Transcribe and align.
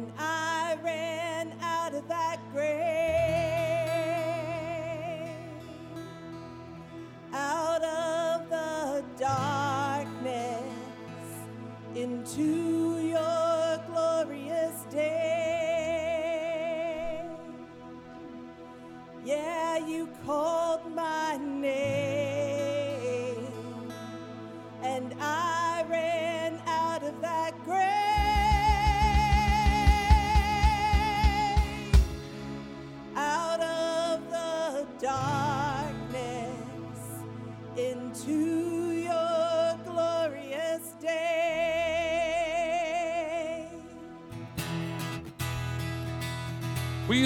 when 0.00 0.12
I 0.18 0.76
ran 0.82 1.52
out 1.62 1.94
of 1.94 2.08
that 2.08 2.38
grave. 2.52 2.89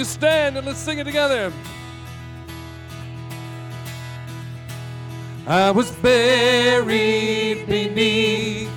you 0.05 0.11
stand 0.11 0.55
and 0.55 0.67
let's 0.67 0.79
sing 0.79 0.99
it 0.99 1.03
together. 1.03 1.51
I 5.47 5.71
was 5.71 5.91
buried 5.91 7.65
beneath 7.65 8.69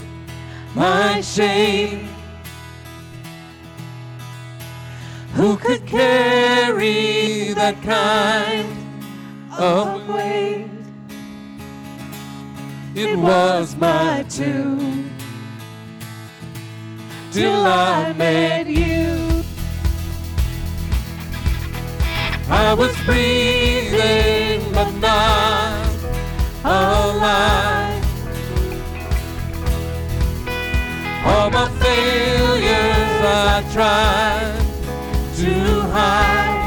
my 0.74 1.20
shame. 1.20 2.08
Who 5.34 5.56
could 5.56 5.86
carry 5.86 7.52
that 7.54 7.76
kind 7.82 8.68
of 9.58 10.08
weight? 10.08 10.70
It 12.94 13.16
was 13.18 13.76
my 13.76 14.24
tomb 14.28 15.10
till 17.32 17.66
I 17.66 18.12
met. 18.14 18.57
I 22.68 22.74
was 22.74 22.94
breathing, 23.06 24.60
but 24.74 24.90
not 25.00 25.88
alive. 26.62 28.04
All 31.24 31.48
my 31.50 31.68
failures 31.80 33.22
I 33.24 33.64
tried 33.72 34.60
to 35.38 35.52
hide. 35.96 36.66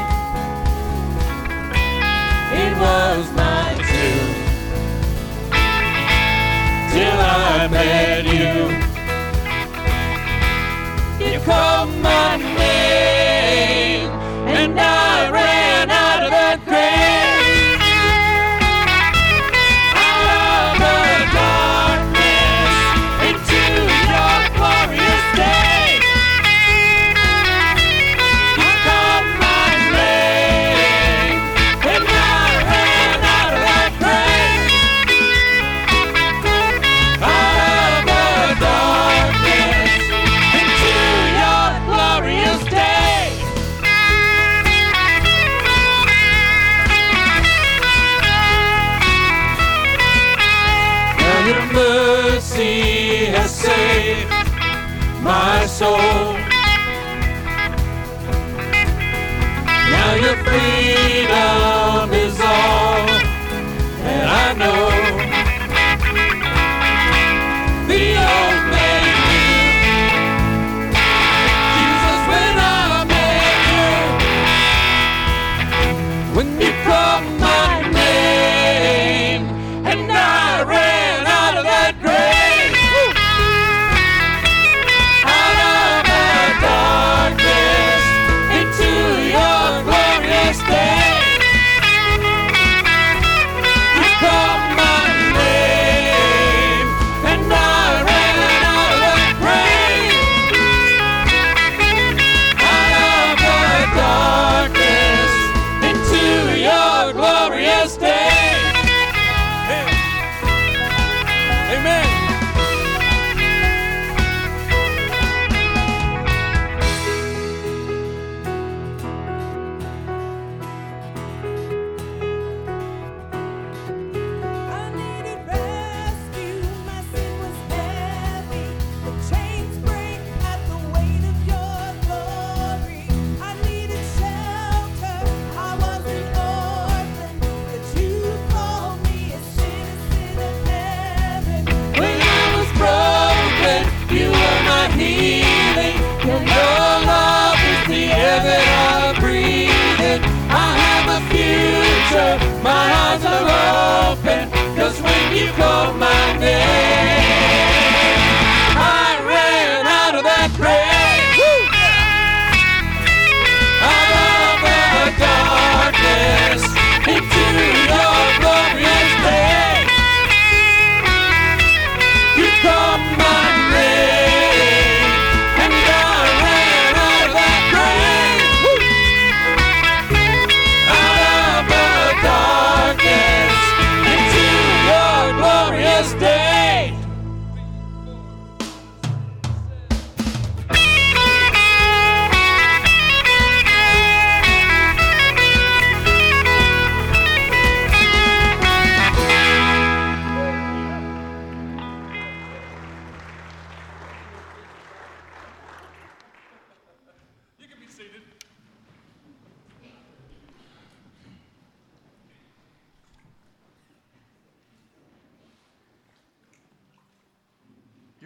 It 2.62 2.72
was 2.82 3.24
mine 3.36 3.80
too, 3.92 4.22
till 6.92 7.18
I 7.20 7.68
met 7.70 8.24
you. 8.26 8.54
You 11.24 11.38
come 11.42 12.02
my. 12.02 12.51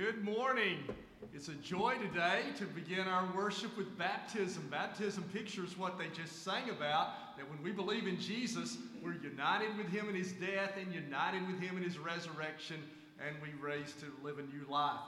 Good 0.07 0.23
morning. 0.23 0.79
It's 1.35 1.49
a 1.49 1.55
joy 1.55 1.97
today 1.97 2.43
to 2.59 2.65
begin 2.65 3.09
our 3.09 3.29
worship 3.35 3.77
with 3.77 3.99
baptism. 3.99 4.69
Baptism 4.71 5.25
pictures 5.33 5.77
what 5.77 5.99
they 5.99 6.07
just 6.15 6.45
sang 6.45 6.71
about 6.71 7.37
that 7.37 7.51
when 7.51 7.61
we 7.61 7.73
believe 7.73 8.07
in 8.07 8.21
Jesus, 8.21 8.79
we're 9.03 9.15
united 9.15 9.77
with 9.77 9.89
him 9.89 10.09
in 10.09 10.15
his 10.15 10.31
death 10.31 10.75
and 10.81 10.95
united 10.95 11.45
with 11.49 11.59
him 11.59 11.77
in 11.77 11.83
his 11.83 11.99
resurrection, 11.99 12.77
and 13.19 13.35
we 13.43 13.49
raised 13.61 13.99
to 13.99 14.07
live 14.23 14.39
a 14.39 14.43
new 14.43 14.65
life. 14.71 15.01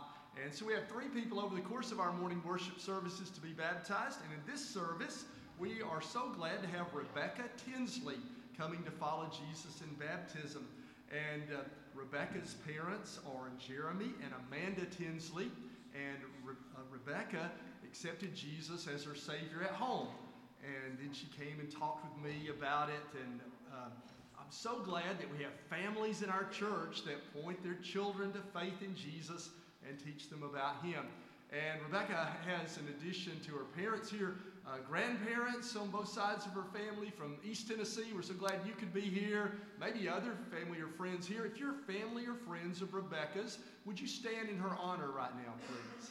And 0.43 0.53
so 0.53 0.67
we 0.67 0.73
have 0.73 0.89
three 0.89 1.07
people 1.07 1.39
over 1.39 1.55
the 1.55 1.61
course 1.61 1.93
of 1.93 2.01
our 2.01 2.13
morning 2.15 2.43
worship 2.45 2.81
services 2.81 3.31
to 3.31 3.41
be 3.41 3.53
baptized. 3.53 4.19
And 4.25 4.33
in 4.33 4.53
this 4.53 4.69
service, 4.69 5.27
we 5.61 5.81
are 5.81 6.03
so 6.03 6.31
glad 6.31 6.61
to 6.61 6.69
have 6.71 6.93
Rebecca 6.93 7.45
Tinsley 7.73 8.17
coming 8.59 8.83
to 8.83 8.91
follow 8.91 9.31
Jesus 9.31 9.81
in 9.81 9.95
baptism. 9.95 10.67
And 11.13 11.45
uh, 11.55 11.61
Rebecca's 11.99 12.55
parents 12.67 13.19
are 13.27 13.51
Jeremy 13.59 14.13
and 14.23 14.33
Amanda 14.47 14.87
Tinsley. 14.87 15.51
And 15.95 16.19
Re- 16.45 16.55
uh, 16.77 16.81
Rebecca 16.91 17.51
accepted 17.85 18.35
Jesus 18.35 18.87
as 18.87 19.05
her 19.05 19.15
Savior 19.15 19.63
at 19.65 19.73
home. 19.73 20.09
And 20.63 20.99
then 20.99 21.13
she 21.13 21.27
came 21.39 21.59
and 21.59 21.71
talked 21.71 22.05
with 22.05 22.25
me 22.25 22.49
about 22.51 22.89
it. 22.89 23.21
And 23.25 23.41
uh, 23.73 23.89
I'm 24.39 24.51
so 24.51 24.79
glad 24.79 25.19
that 25.19 25.27
we 25.37 25.43
have 25.43 25.53
families 25.69 26.23
in 26.23 26.31
our 26.31 26.45
church 26.51 27.05
that 27.05 27.43
point 27.43 27.63
their 27.63 27.79
children 27.83 28.33
to 28.33 28.41
faith 28.59 28.81
in 28.81 28.95
Jesus 28.95 29.51
and 29.89 29.99
teach 29.99 30.31
them 30.31 30.43
about 30.43 30.85
Him. 30.85 31.05
And 31.51 31.83
Rebecca 31.83 32.37
has, 32.47 32.79
in 32.79 32.87
addition 32.89 33.41
to 33.47 33.53
her 33.53 33.65
parents 33.77 34.11
here, 34.11 34.37
uh, 34.69 34.77
grandparents 34.87 35.75
on 35.77 35.89
both 35.89 36.09
sides 36.09 36.45
of 36.45 36.53
her 36.53 36.65
family 36.73 37.11
from 37.11 37.37
East 37.45 37.69
Tennessee. 37.69 38.13
We're 38.15 38.23
so 38.23 38.35
glad 38.35 38.61
you 38.67 38.75
could 38.75 38.93
be 38.93 39.01
here. 39.01 39.53
Maybe 39.81 40.09
other 40.09 40.37
family 40.51 40.81
or 40.81 40.89
friends 40.89 41.27
here. 41.27 41.47
If 41.47 41.59
you're 41.59 41.75
family 41.87 42.27
or 42.27 42.35
friends 42.47 42.83
of 42.83 42.93
Rebecca's, 42.93 43.59
would 43.87 43.99
you 43.99 44.07
stand 44.07 44.51
in 44.51 44.59
her 44.59 44.77
honor 44.79 45.11
right 45.11 45.35
now, 45.37 45.55
please? 45.67 46.11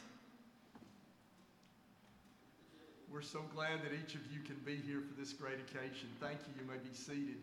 We're 3.10 3.22
so 3.22 3.42
glad 3.54 3.80
that 3.84 3.92
each 3.92 4.14
of 4.14 4.20
you 4.32 4.40
can 4.44 4.56
be 4.66 4.76
here 4.76 5.00
for 5.00 5.18
this 5.18 5.32
great 5.32 5.58
occasion. 5.60 6.08
Thank 6.20 6.40
you. 6.46 6.60
You 6.60 6.66
may 6.68 6.78
be 6.78 6.94
seated. 6.94 7.38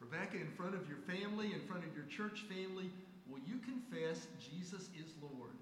Rebecca, 0.00 0.36
in 0.36 0.50
front 0.52 0.74
of 0.74 0.86
your 0.86 0.98
family, 1.08 1.54
in 1.54 1.60
front 1.66 1.82
of 1.82 1.96
your 1.96 2.04
church 2.06 2.44
family, 2.46 2.90
will 3.26 3.40
you 3.48 3.56
confess 3.64 4.26
Jesus 4.38 4.90
is 4.94 5.16
Lord? 5.22 5.56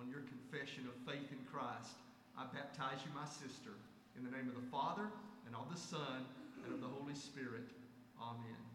On 0.00 0.08
your 0.08 0.24
confession 0.24 0.88
of 0.88 0.96
faith 1.06 1.30
in 1.30 1.38
Christ, 1.46 1.94
I 2.36 2.44
baptize 2.52 3.04
you, 3.04 3.12
my 3.14 3.26
sister, 3.26 3.76
in 4.16 4.24
the 4.24 4.30
name 4.30 4.48
of 4.48 4.54
the 4.54 4.68
Father, 4.70 5.08
and 5.46 5.54
of 5.54 5.68
the 5.70 5.78
Son, 5.78 6.24
and 6.64 6.72
of 6.72 6.80
the 6.80 6.88
Holy 6.88 7.14
Spirit. 7.14 7.68
Amen. 8.20 8.71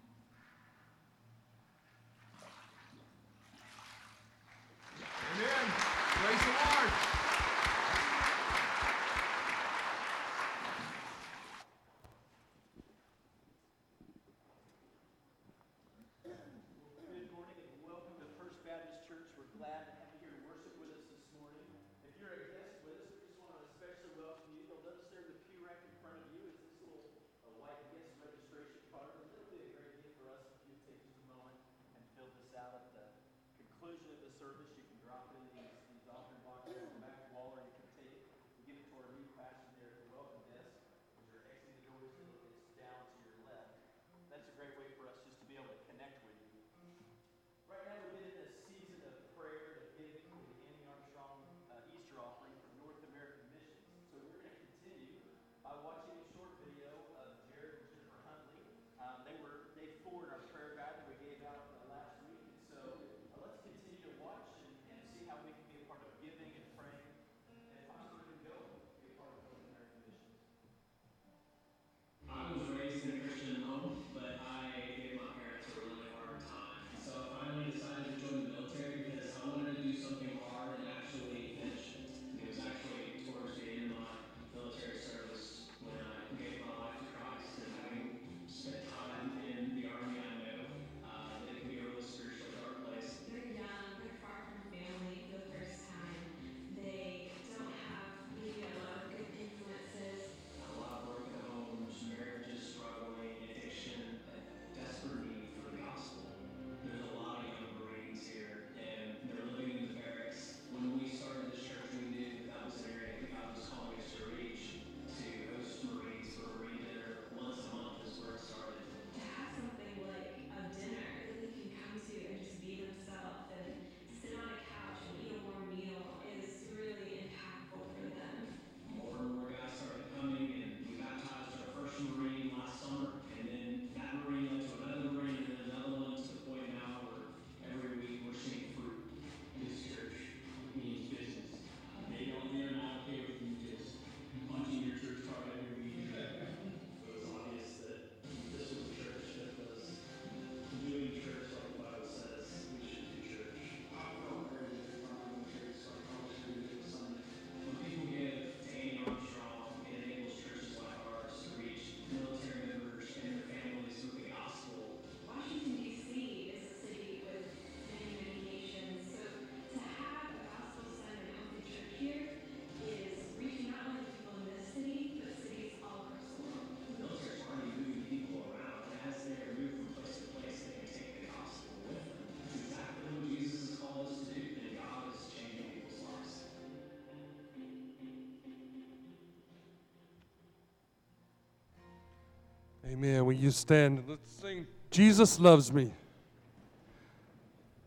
Amen. 192.89 193.25
When 193.25 193.37
you 193.37 193.51
stand, 193.51 194.03
let's 194.07 194.31
sing 194.41 194.65
Jesus 194.91 195.39
Loves 195.39 195.73
Me. 195.73 195.91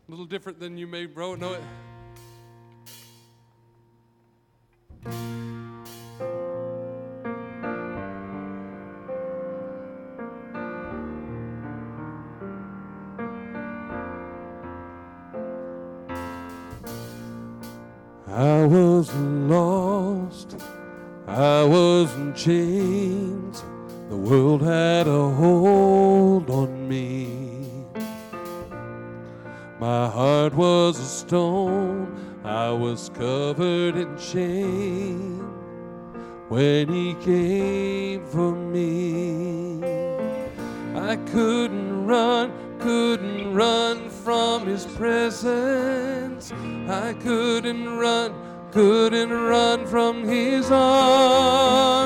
A 0.06 0.10
little 0.10 0.26
different 0.26 0.60
than 0.60 0.76
you 0.76 0.86
may 0.86 1.06
know 1.36 1.54
it. 1.54 1.62
I 18.28 18.64
was 18.66 19.14
lost, 19.14 20.56
I 21.26 21.64
wasn't 21.64 22.36
chains. 22.36 23.29
The 24.10 24.16
world 24.16 24.60
had 24.60 25.06
a 25.06 25.30
hold 25.30 26.50
on 26.50 26.88
me. 26.88 27.28
My 29.78 30.08
heart 30.08 30.52
was 30.52 30.98
a 30.98 31.04
stone, 31.04 32.18
I 32.42 32.72
was 32.72 33.08
covered 33.10 33.94
in 33.94 34.18
shame 34.18 35.38
when 36.48 36.88
He 36.88 37.14
came 37.22 38.26
for 38.26 38.50
me. 38.50 39.78
I 40.96 41.14
couldn't 41.30 42.04
run, 42.04 42.50
couldn't 42.80 43.54
run 43.54 44.10
from 44.10 44.66
His 44.66 44.86
presence. 44.86 46.50
I 46.88 47.12
couldn't 47.22 47.96
run, 47.96 48.34
couldn't 48.72 49.30
run 49.30 49.86
from 49.86 50.24
His 50.24 50.68
arms. 50.68 51.99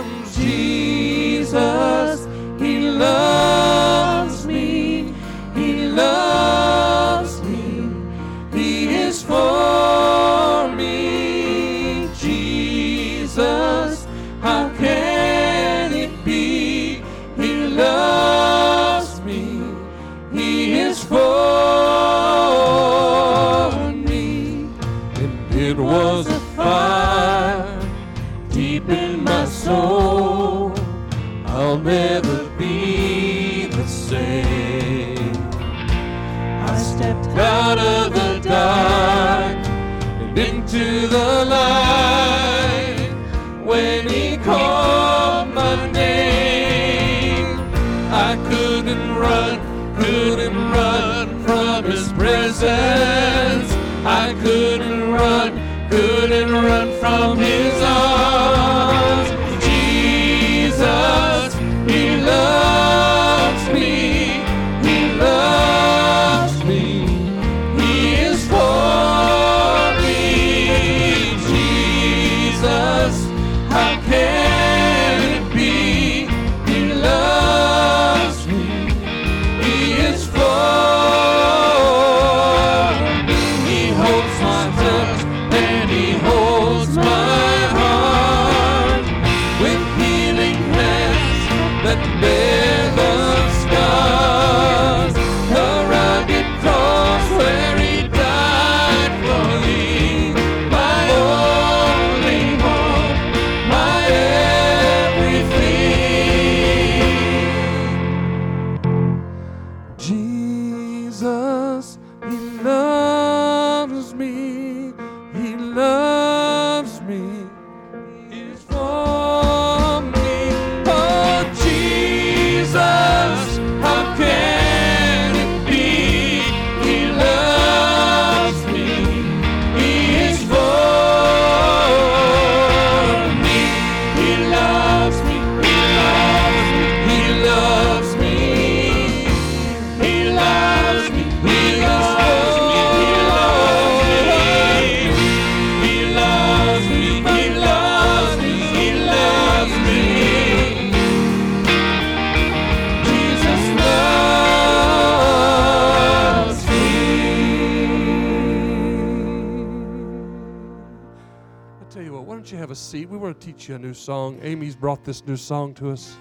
tell 161.94 162.02
you 162.02 162.12
what, 162.12 162.24
why 162.24 162.34
don't 162.34 162.50
you 162.50 162.58
have 162.58 162.72
a 162.72 162.74
seat? 162.74 163.08
We 163.08 163.16
want 163.16 163.40
to 163.40 163.46
teach 163.46 163.68
you 163.68 163.76
a 163.76 163.78
new 163.78 163.94
song. 163.94 164.40
Amy's 164.42 164.74
brought 164.74 165.04
this 165.04 165.24
new 165.24 165.36
song 165.36 165.74
to 165.74 165.90
us, 165.90 166.16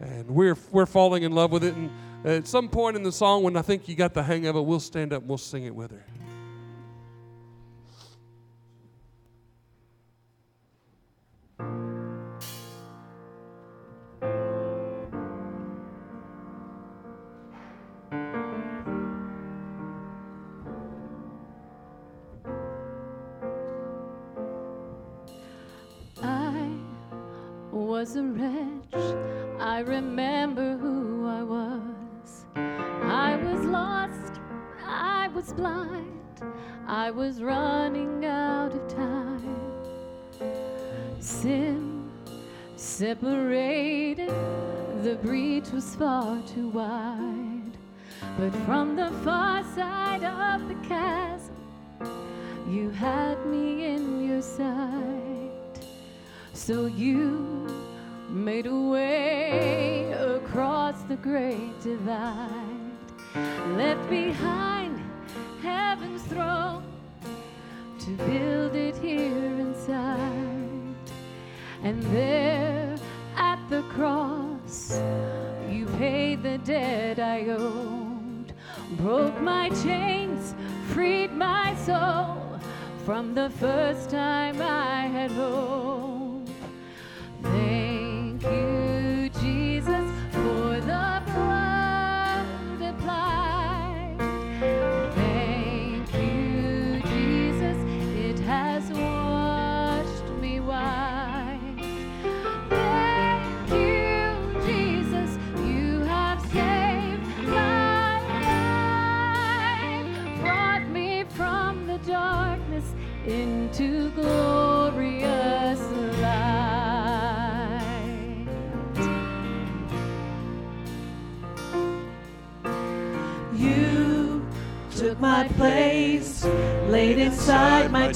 and 0.00 0.28
we're, 0.28 0.56
we're 0.72 0.84
falling 0.84 1.22
in 1.22 1.30
love 1.30 1.52
with 1.52 1.62
it. 1.62 1.76
And 1.76 1.92
at 2.24 2.48
some 2.48 2.68
point 2.68 2.96
in 2.96 3.04
the 3.04 3.12
song, 3.12 3.44
when 3.44 3.56
I 3.56 3.62
think 3.62 3.86
you 3.86 3.94
got 3.94 4.14
the 4.14 4.22
hang 4.24 4.48
of 4.48 4.56
it, 4.56 4.60
we'll 4.62 4.80
stand 4.80 5.12
up 5.12 5.20
and 5.20 5.28
we'll 5.28 5.38
sing 5.38 5.62
it 5.62 5.72
with 5.72 5.92
her. 5.92 6.04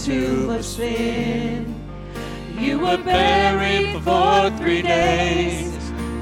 Tomb 0.05 0.51
of 0.51 0.65
sin. 0.65 1.75
You 2.57 2.79
were 2.79 2.99
buried 2.99 4.03
for 4.03 4.51
three 4.59 4.83
days, 4.83 5.73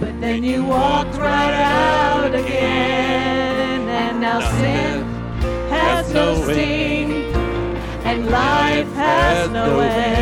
but 0.01 0.21
then 0.21 0.43
you 0.43 0.65
walked 0.65 1.17
right 1.17 1.55
out 1.55 2.35
again. 2.35 3.89
And 3.89 4.21
now 4.21 4.41
sin 4.41 5.05
has 5.71 6.13
no 6.13 6.43
sting, 6.45 7.13
and 8.05 8.27
life 8.31 8.93
has 8.95 9.51
no 9.51 9.81
end. 9.81 10.16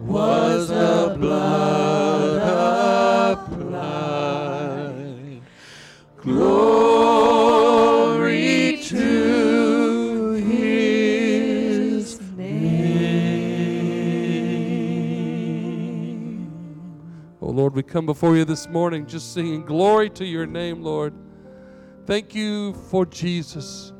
Was 0.00 0.68
the 0.68 1.16
blood 1.18 2.36
applied. 3.36 5.40
Glory 6.18 6.78
to 8.84 10.32
his 10.32 12.20
name. 12.36 13.18
Oh 17.40 17.50
Lord, 17.50 17.74
we 17.74 17.82
come 17.82 18.06
before 18.06 18.36
you 18.36 18.44
this 18.44 18.68
morning 18.68 19.06
just 19.06 19.32
singing 19.34 19.64
glory 19.64 20.10
to 20.10 20.24
your 20.24 20.46
name, 20.46 20.82
Lord. 20.82 21.12
Thank 22.06 22.32
you 22.34 22.72
for 22.90 23.04
Jesus. 23.04 23.92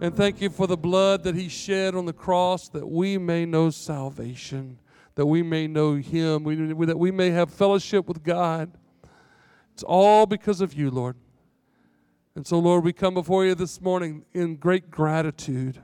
And 0.00 0.16
thank 0.16 0.40
you 0.40 0.50
for 0.50 0.66
the 0.66 0.76
blood 0.76 1.22
that 1.22 1.36
he 1.36 1.48
shed 1.48 1.94
on 1.94 2.06
the 2.06 2.12
cross 2.12 2.68
that 2.70 2.88
we 2.88 3.18
may 3.18 3.46
know 3.46 3.70
salvation, 3.70 4.78
that 5.14 5.26
we 5.26 5.42
may 5.42 5.66
know 5.66 5.94
him, 5.94 6.44
we, 6.44 6.54
that 6.84 6.98
we 6.98 7.10
may 7.10 7.30
have 7.30 7.50
fellowship 7.50 8.08
with 8.08 8.22
God. 8.22 8.72
It's 9.74 9.82
all 9.82 10.26
because 10.26 10.60
of 10.60 10.74
you, 10.74 10.90
Lord. 10.90 11.16
And 12.34 12.46
so, 12.46 12.58
Lord, 12.58 12.84
we 12.84 12.92
come 12.92 13.14
before 13.14 13.44
you 13.44 13.54
this 13.54 13.80
morning 13.80 14.24
in 14.32 14.56
great 14.56 14.90
gratitude. 14.90 15.82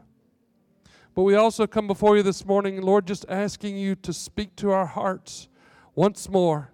But 1.15 1.23
we 1.23 1.35
also 1.35 1.67
come 1.67 1.87
before 1.87 2.17
you 2.17 2.23
this 2.23 2.45
morning, 2.47 2.81
Lord, 2.81 3.07
just 3.07 3.27
asking 3.29 3.77
you 3.77 3.95
to 3.97 4.13
speak 4.13 4.57
to 4.57 4.71
our 4.71 4.87
hearts 4.87 5.49
once 5.95 6.29
more. 6.29 6.73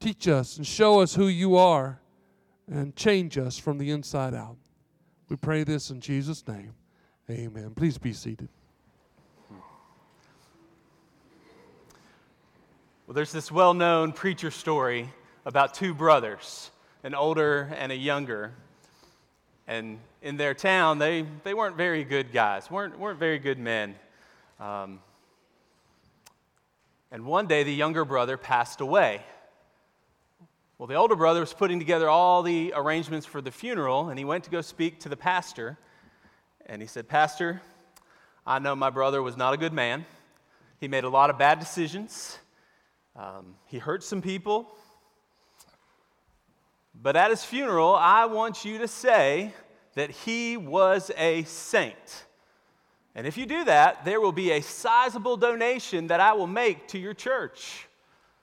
Teach 0.00 0.28
us 0.28 0.56
and 0.56 0.66
show 0.66 1.00
us 1.00 1.14
who 1.14 1.28
you 1.28 1.56
are 1.56 2.00
and 2.70 2.96
change 2.96 3.36
us 3.36 3.58
from 3.58 3.78
the 3.78 3.90
inside 3.90 4.34
out. 4.34 4.56
We 5.28 5.36
pray 5.36 5.64
this 5.64 5.90
in 5.90 6.00
Jesus' 6.00 6.46
name. 6.46 6.74
Amen. 7.28 7.72
Please 7.74 7.98
be 7.98 8.12
seated. 8.12 8.48
Well, 13.04 13.14
there's 13.14 13.32
this 13.32 13.50
well 13.50 13.74
known 13.74 14.12
preacher 14.12 14.52
story 14.52 15.10
about 15.44 15.74
two 15.74 15.92
brothers, 15.92 16.70
an 17.02 17.16
older 17.16 17.74
and 17.76 17.90
a 17.90 17.96
younger. 17.96 18.52
And 19.66 19.98
in 20.22 20.36
their 20.36 20.54
town, 20.54 21.00
they, 21.00 21.26
they 21.42 21.52
weren't 21.52 21.76
very 21.76 22.04
good 22.04 22.32
guys, 22.32 22.70
weren't, 22.70 22.96
weren't 22.96 23.18
very 23.18 23.40
good 23.40 23.58
men. 23.58 23.96
Um, 24.60 25.00
and 27.10 27.26
one 27.26 27.48
day, 27.48 27.64
the 27.64 27.74
younger 27.74 28.04
brother 28.04 28.36
passed 28.36 28.80
away. 28.80 29.22
Well, 30.78 30.86
the 30.86 30.94
older 30.94 31.16
brother 31.16 31.40
was 31.40 31.52
putting 31.52 31.80
together 31.80 32.08
all 32.08 32.44
the 32.44 32.72
arrangements 32.76 33.26
for 33.26 33.40
the 33.40 33.50
funeral, 33.50 34.10
and 34.10 34.18
he 34.18 34.24
went 34.24 34.44
to 34.44 34.50
go 34.50 34.60
speak 34.60 35.00
to 35.00 35.08
the 35.08 35.16
pastor. 35.16 35.76
And 36.66 36.80
he 36.80 36.86
said, 36.86 37.08
Pastor, 37.08 37.62
I 38.46 38.60
know 38.60 38.76
my 38.76 38.90
brother 38.90 39.20
was 39.20 39.36
not 39.36 39.54
a 39.54 39.56
good 39.56 39.72
man. 39.72 40.06
He 40.78 40.86
made 40.86 41.02
a 41.02 41.08
lot 41.08 41.30
of 41.30 41.38
bad 41.38 41.58
decisions. 41.58 42.38
Um, 43.14 43.54
he 43.66 43.78
hurt 43.78 44.02
some 44.02 44.22
people. 44.22 44.68
But 46.94 47.16
at 47.16 47.30
his 47.30 47.44
funeral, 47.44 47.94
I 47.94 48.26
want 48.26 48.64
you 48.64 48.78
to 48.78 48.88
say 48.88 49.52
that 49.94 50.10
he 50.10 50.56
was 50.56 51.10
a 51.16 51.42
saint. 51.44 52.24
And 53.14 53.26
if 53.26 53.36
you 53.36 53.44
do 53.44 53.64
that, 53.64 54.04
there 54.04 54.20
will 54.20 54.32
be 54.32 54.52
a 54.52 54.60
sizable 54.62 55.36
donation 55.36 56.06
that 56.06 56.20
I 56.20 56.32
will 56.32 56.46
make 56.46 56.88
to 56.88 56.98
your 56.98 57.12
church. 57.12 57.86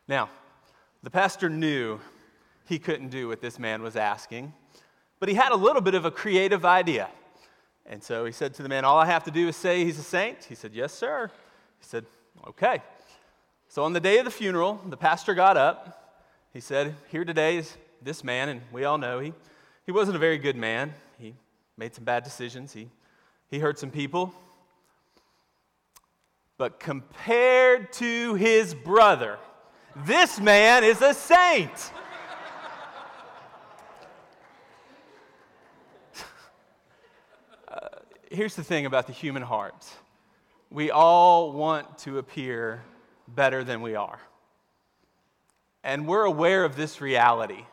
Now, 0.07 0.29
the 1.01 1.09
pastor 1.09 1.49
knew 1.49 1.99
he 2.67 2.77
couldn't 2.77 3.09
do 3.09 3.27
what 3.27 3.41
this 3.41 3.57
man 3.57 3.81
was 3.81 3.95
asking, 3.95 4.53
but 5.19 5.29
he 5.29 5.35
had 5.35 5.51
a 5.51 5.55
little 5.55 5.81
bit 5.81 5.95
of 5.95 6.05
a 6.05 6.11
creative 6.11 6.65
idea. 6.65 7.09
And 7.85 8.03
so 8.03 8.25
he 8.25 8.31
said 8.31 8.53
to 8.55 8.63
the 8.63 8.69
man, 8.69 8.85
All 8.85 8.99
I 8.99 9.07
have 9.07 9.23
to 9.23 9.31
do 9.31 9.47
is 9.47 9.55
say 9.55 9.83
he's 9.83 9.97
a 9.97 10.03
saint? 10.03 10.43
He 10.43 10.53
said, 10.53 10.73
Yes, 10.73 10.93
sir. 10.93 11.31
He 11.79 11.85
said, 11.85 12.05
Okay. 12.47 12.83
So 13.71 13.83
on 13.83 13.93
the 13.93 13.99
day 13.99 14.17
of 14.17 14.25
the 14.25 14.31
funeral, 14.31 14.81
the 14.89 14.97
pastor 14.97 15.35
got 15.35 15.55
up. 15.55 16.17
He 16.53 16.59
said, 16.59 16.95
Here 17.11 17.23
today 17.23 17.57
is 17.57 17.77
this 18.01 18.23
man, 18.23 18.49
and 18.49 18.61
we 18.71 18.83
all 18.83 18.97
know 18.97 19.19
he, 19.19 19.31
he 19.85 19.91
wasn't 19.91 20.15
a 20.15 20.19
very 20.19 20.39
good 20.39 20.55
man. 20.55 20.91
He 21.19 21.35
made 21.77 21.93
some 21.93 22.03
bad 22.03 22.23
decisions, 22.23 22.73
he, 22.73 22.89
he 23.51 23.59
hurt 23.59 23.77
some 23.77 23.91
people. 23.91 24.33
But 26.57 26.79
compared 26.79 27.93
to 27.93 28.33
his 28.33 28.73
brother, 28.73 29.37
this 29.95 30.39
man 30.39 30.83
is 30.83 31.01
a 31.03 31.13
saint. 31.13 31.69
Uh, 37.67 37.87
here's 38.31 38.55
the 38.55 38.63
thing 38.63 38.87
about 38.87 39.05
the 39.05 39.13
human 39.13 39.43
heart 39.43 39.85
we 40.71 40.89
all 40.89 41.51
want 41.51 41.99
to 41.99 42.17
appear 42.17 42.81
better 43.35 43.63
than 43.63 43.81
we 43.81 43.95
are. 43.95 44.19
And 45.83 46.07
we're 46.07 46.25
aware 46.25 46.65
of 46.65 46.75
this 46.75 47.01
reality 47.01 47.65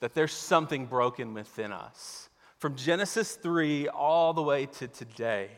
that 0.00 0.14
there's 0.14 0.32
something 0.32 0.86
broken 0.86 1.34
within 1.34 1.72
us. 1.72 2.28
From 2.58 2.74
Genesis 2.76 3.34
3 3.34 3.88
all 3.88 4.32
the 4.32 4.42
way 4.42 4.66
to 4.66 4.88
today, 4.88 5.50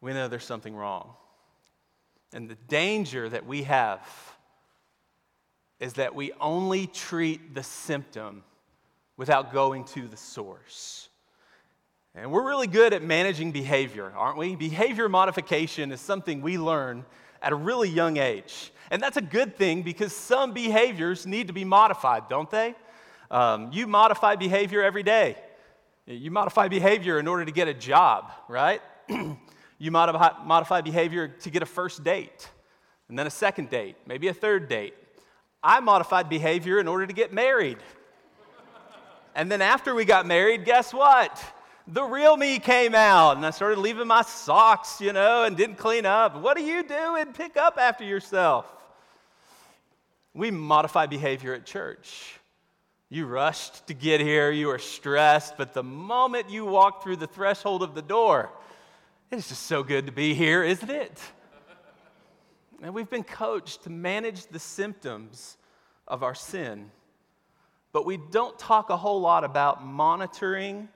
we 0.00 0.12
know 0.12 0.28
there's 0.28 0.44
something 0.44 0.74
wrong. 0.74 1.10
And 2.32 2.48
the 2.48 2.56
danger 2.68 3.28
that 3.28 3.46
we 3.46 3.62
have 3.64 4.00
is 5.80 5.94
that 5.94 6.14
we 6.14 6.32
only 6.40 6.86
treat 6.86 7.54
the 7.54 7.62
symptom 7.62 8.42
without 9.16 9.52
going 9.52 9.84
to 9.84 10.06
the 10.08 10.16
source. 10.16 11.08
And 12.14 12.32
we're 12.32 12.46
really 12.46 12.66
good 12.66 12.92
at 12.92 13.02
managing 13.02 13.52
behavior, 13.52 14.12
aren't 14.16 14.38
we? 14.38 14.56
Behavior 14.56 15.08
modification 15.08 15.92
is 15.92 16.00
something 16.00 16.40
we 16.40 16.58
learn 16.58 17.04
at 17.42 17.52
a 17.52 17.56
really 17.56 17.88
young 17.88 18.16
age. 18.16 18.72
And 18.90 19.02
that's 19.02 19.16
a 19.16 19.22
good 19.22 19.56
thing 19.56 19.82
because 19.82 20.12
some 20.14 20.52
behaviors 20.52 21.26
need 21.26 21.48
to 21.48 21.52
be 21.52 21.64
modified, 21.64 22.28
don't 22.28 22.50
they? 22.50 22.74
Um, 23.30 23.70
you 23.72 23.86
modify 23.86 24.36
behavior 24.36 24.82
every 24.82 25.02
day. 25.02 25.36
You 26.06 26.30
modify 26.30 26.68
behavior 26.68 27.18
in 27.18 27.28
order 27.28 27.44
to 27.44 27.52
get 27.52 27.68
a 27.68 27.74
job, 27.74 28.32
right? 28.48 28.80
you 29.78 29.90
modify, 29.90 30.42
modify 30.42 30.80
behavior 30.80 31.28
to 31.28 31.50
get 31.50 31.62
a 31.62 31.66
first 31.66 32.02
date, 32.02 32.48
and 33.08 33.18
then 33.18 33.26
a 33.26 33.30
second 33.30 33.68
date, 33.68 33.96
maybe 34.06 34.28
a 34.28 34.34
third 34.34 34.68
date. 34.68 34.94
I 35.62 35.80
modified 35.80 36.30
behavior 36.30 36.80
in 36.80 36.88
order 36.88 37.06
to 37.06 37.12
get 37.12 37.32
married. 37.32 37.78
And 39.34 39.52
then 39.52 39.60
after 39.60 39.94
we 39.94 40.04
got 40.04 40.26
married, 40.26 40.64
guess 40.64 40.94
what? 40.94 41.44
The 41.90 42.04
real 42.04 42.36
me 42.36 42.58
came 42.58 42.94
out, 42.94 43.38
and 43.38 43.46
I 43.46 43.50
started 43.50 43.78
leaving 43.78 44.08
my 44.08 44.20
socks, 44.20 45.00
you 45.00 45.14
know, 45.14 45.44
and 45.44 45.56
didn't 45.56 45.76
clean 45.76 46.04
up. 46.04 46.36
What 46.36 46.58
do 46.58 46.62
you 46.62 46.82
do 46.82 47.16
and 47.16 47.34
pick 47.34 47.56
up 47.56 47.78
after 47.78 48.04
yourself? 48.04 48.70
We 50.34 50.50
modify 50.50 51.06
behavior 51.06 51.54
at 51.54 51.64
church. 51.64 52.34
You 53.08 53.24
rushed 53.24 53.86
to 53.86 53.94
get 53.94 54.20
here, 54.20 54.50
you 54.50 54.66
were 54.66 54.78
stressed, 54.78 55.56
but 55.56 55.72
the 55.72 55.82
moment 55.82 56.50
you 56.50 56.66
walked 56.66 57.02
through 57.02 57.16
the 57.16 57.26
threshold 57.26 57.82
of 57.82 57.94
the 57.94 58.02
door, 58.02 58.50
it's 59.30 59.48
just 59.48 59.62
so 59.62 59.82
good 59.82 60.04
to 60.04 60.12
be 60.12 60.34
here, 60.34 60.62
isn't 60.62 60.90
it? 60.90 61.18
And 62.82 62.92
we've 62.92 63.08
been 63.08 63.24
coached 63.24 63.84
to 63.84 63.90
manage 63.90 64.46
the 64.48 64.58
symptoms 64.58 65.56
of 66.06 66.22
our 66.22 66.34
sin, 66.34 66.90
but 67.92 68.04
we 68.04 68.18
don't 68.30 68.58
talk 68.58 68.90
a 68.90 68.96
whole 68.98 69.22
lot 69.22 69.42
about 69.42 69.82
monitoring 69.82 70.90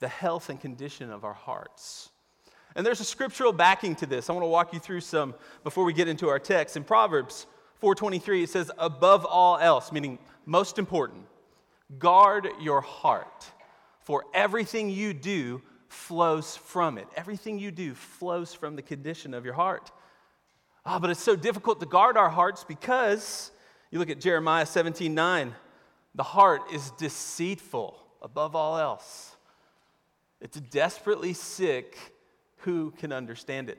the 0.00 0.08
health 0.08 0.48
and 0.48 0.60
condition 0.60 1.10
of 1.10 1.24
our 1.24 1.34
hearts. 1.34 2.10
And 2.74 2.86
there's 2.86 3.00
a 3.00 3.04
scriptural 3.04 3.52
backing 3.52 3.94
to 3.96 4.06
this. 4.06 4.30
I 4.30 4.32
want 4.32 4.44
to 4.44 4.48
walk 4.48 4.72
you 4.72 4.78
through 4.78 5.00
some 5.00 5.34
before 5.64 5.84
we 5.84 5.92
get 5.92 6.08
into 6.08 6.28
our 6.28 6.38
text. 6.38 6.76
In 6.76 6.84
Proverbs 6.84 7.46
4:23 7.82 8.44
it 8.44 8.50
says 8.50 8.70
above 8.78 9.24
all 9.24 9.58
else, 9.58 9.92
meaning 9.92 10.18
most 10.46 10.78
important, 10.78 11.26
guard 11.98 12.48
your 12.60 12.80
heart, 12.80 13.46
for 14.00 14.24
everything 14.34 14.90
you 14.90 15.12
do 15.12 15.62
flows 15.88 16.56
from 16.56 16.98
it. 16.98 17.08
Everything 17.16 17.58
you 17.58 17.70
do 17.70 17.94
flows 17.94 18.54
from 18.54 18.76
the 18.76 18.82
condition 18.82 19.34
of 19.34 19.44
your 19.44 19.54
heart. 19.54 19.90
Ah, 20.86 20.98
but 20.98 21.10
it's 21.10 21.22
so 21.22 21.36
difficult 21.36 21.80
to 21.80 21.86
guard 21.86 22.16
our 22.16 22.30
hearts 22.30 22.64
because 22.64 23.50
you 23.90 23.98
look 23.98 24.10
at 24.10 24.20
Jeremiah 24.20 24.64
17:9, 24.66 25.54
the 26.14 26.22
heart 26.22 26.62
is 26.72 26.92
deceitful 26.92 27.98
above 28.22 28.54
all 28.54 28.78
else. 28.78 29.36
It's 30.40 30.58
desperately 30.58 31.32
sick. 31.34 31.96
Who 32.58 32.92
can 32.92 33.12
understand 33.12 33.68
it? 33.68 33.78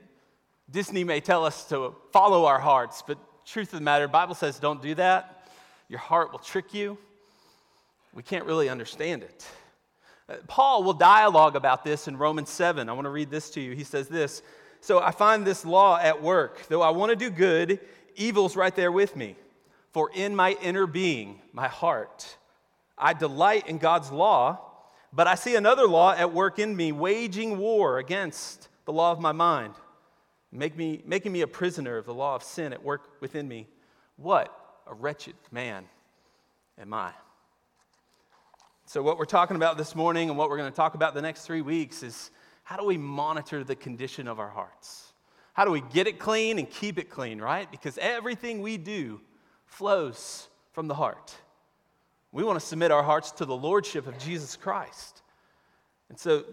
Disney 0.70 1.04
may 1.04 1.20
tell 1.20 1.44
us 1.44 1.64
to 1.68 1.94
follow 2.12 2.44
our 2.46 2.58
hearts, 2.58 3.02
but 3.06 3.18
truth 3.44 3.72
of 3.72 3.78
the 3.78 3.84
matter, 3.84 4.08
Bible 4.08 4.34
says 4.34 4.58
don't 4.58 4.80
do 4.80 4.94
that. 4.94 5.48
Your 5.88 5.98
heart 5.98 6.32
will 6.32 6.38
trick 6.38 6.72
you. 6.72 6.96
We 8.14 8.22
can't 8.22 8.44
really 8.44 8.68
understand 8.68 9.22
it. 9.22 9.46
Uh, 10.28 10.36
Paul 10.46 10.84
will 10.84 10.92
dialogue 10.92 11.56
about 11.56 11.84
this 11.84 12.08
in 12.08 12.16
Romans 12.16 12.50
7. 12.50 12.88
I 12.88 12.92
want 12.92 13.06
to 13.06 13.10
read 13.10 13.30
this 13.30 13.50
to 13.50 13.60
you. 13.60 13.72
He 13.72 13.84
says 13.84 14.08
this 14.08 14.42
So 14.80 15.00
I 15.00 15.10
find 15.10 15.46
this 15.46 15.64
law 15.64 15.98
at 15.98 16.22
work. 16.22 16.66
Though 16.68 16.82
I 16.82 16.90
want 16.90 17.10
to 17.10 17.16
do 17.16 17.30
good, 17.30 17.80
evil's 18.14 18.56
right 18.56 18.74
there 18.74 18.92
with 18.92 19.16
me. 19.16 19.36
For 19.92 20.10
in 20.14 20.34
my 20.34 20.56
inner 20.62 20.86
being, 20.86 21.40
my 21.52 21.68
heart, 21.68 22.36
I 22.96 23.12
delight 23.12 23.68
in 23.68 23.78
God's 23.78 24.10
law, 24.10 24.71
but 25.12 25.26
I 25.26 25.34
see 25.34 25.56
another 25.56 25.86
law 25.86 26.12
at 26.12 26.32
work 26.32 26.58
in 26.58 26.74
me, 26.74 26.92
waging 26.92 27.58
war 27.58 27.98
against 27.98 28.68
the 28.84 28.92
law 28.92 29.12
of 29.12 29.20
my 29.20 29.32
mind, 29.32 29.74
make 30.50 30.76
me, 30.76 31.02
making 31.04 31.32
me 31.32 31.42
a 31.42 31.46
prisoner 31.46 31.98
of 31.98 32.06
the 32.06 32.14
law 32.14 32.34
of 32.34 32.42
sin 32.42 32.72
at 32.72 32.82
work 32.82 33.20
within 33.20 33.46
me. 33.46 33.68
What 34.16 34.54
a 34.86 34.94
wretched 34.94 35.34
man 35.50 35.84
am 36.78 36.94
I. 36.94 37.12
So, 38.86 39.02
what 39.02 39.18
we're 39.18 39.24
talking 39.24 39.56
about 39.56 39.78
this 39.78 39.94
morning 39.94 40.28
and 40.28 40.38
what 40.38 40.50
we're 40.50 40.58
going 40.58 40.70
to 40.70 40.76
talk 40.76 40.94
about 40.94 41.14
the 41.14 41.22
next 41.22 41.42
three 41.42 41.62
weeks 41.62 42.02
is 42.02 42.30
how 42.62 42.76
do 42.76 42.84
we 42.84 42.96
monitor 42.96 43.64
the 43.64 43.76
condition 43.76 44.28
of 44.28 44.38
our 44.38 44.50
hearts? 44.50 45.12
How 45.54 45.64
do 45.64 45.70
we 45.70 45.82
get 45.92 46.06
it 46.06 46.18
clean 46.18 46.58
and 46.58 46.68
keep 46.68 46.98
it 46.98 47.10
clean, 47.10 47.40
right? 47.40 47.70
Because 47.70 47.98
everything 47.98 48.62
we 48.62 48.78
do 48.78 49.20
flows 49.66 50.48
from 50.72 50.88
the 50.88 50.94
heart. 50.94 51.34
We 52.32 52.44
want 52.44 52.58
to 52.58 52.64
submit 52.64 52.90
our 52.90 53.02
hearts 53.02 53.30
to 53.32 53.44
the 53.44 53.54
lordship 53.54 54.06
of 54.06 54.18
Jesus 54.18 54.56
Christ. 54.56 55.22
And 56.08 56.18
so, 56.18 56.44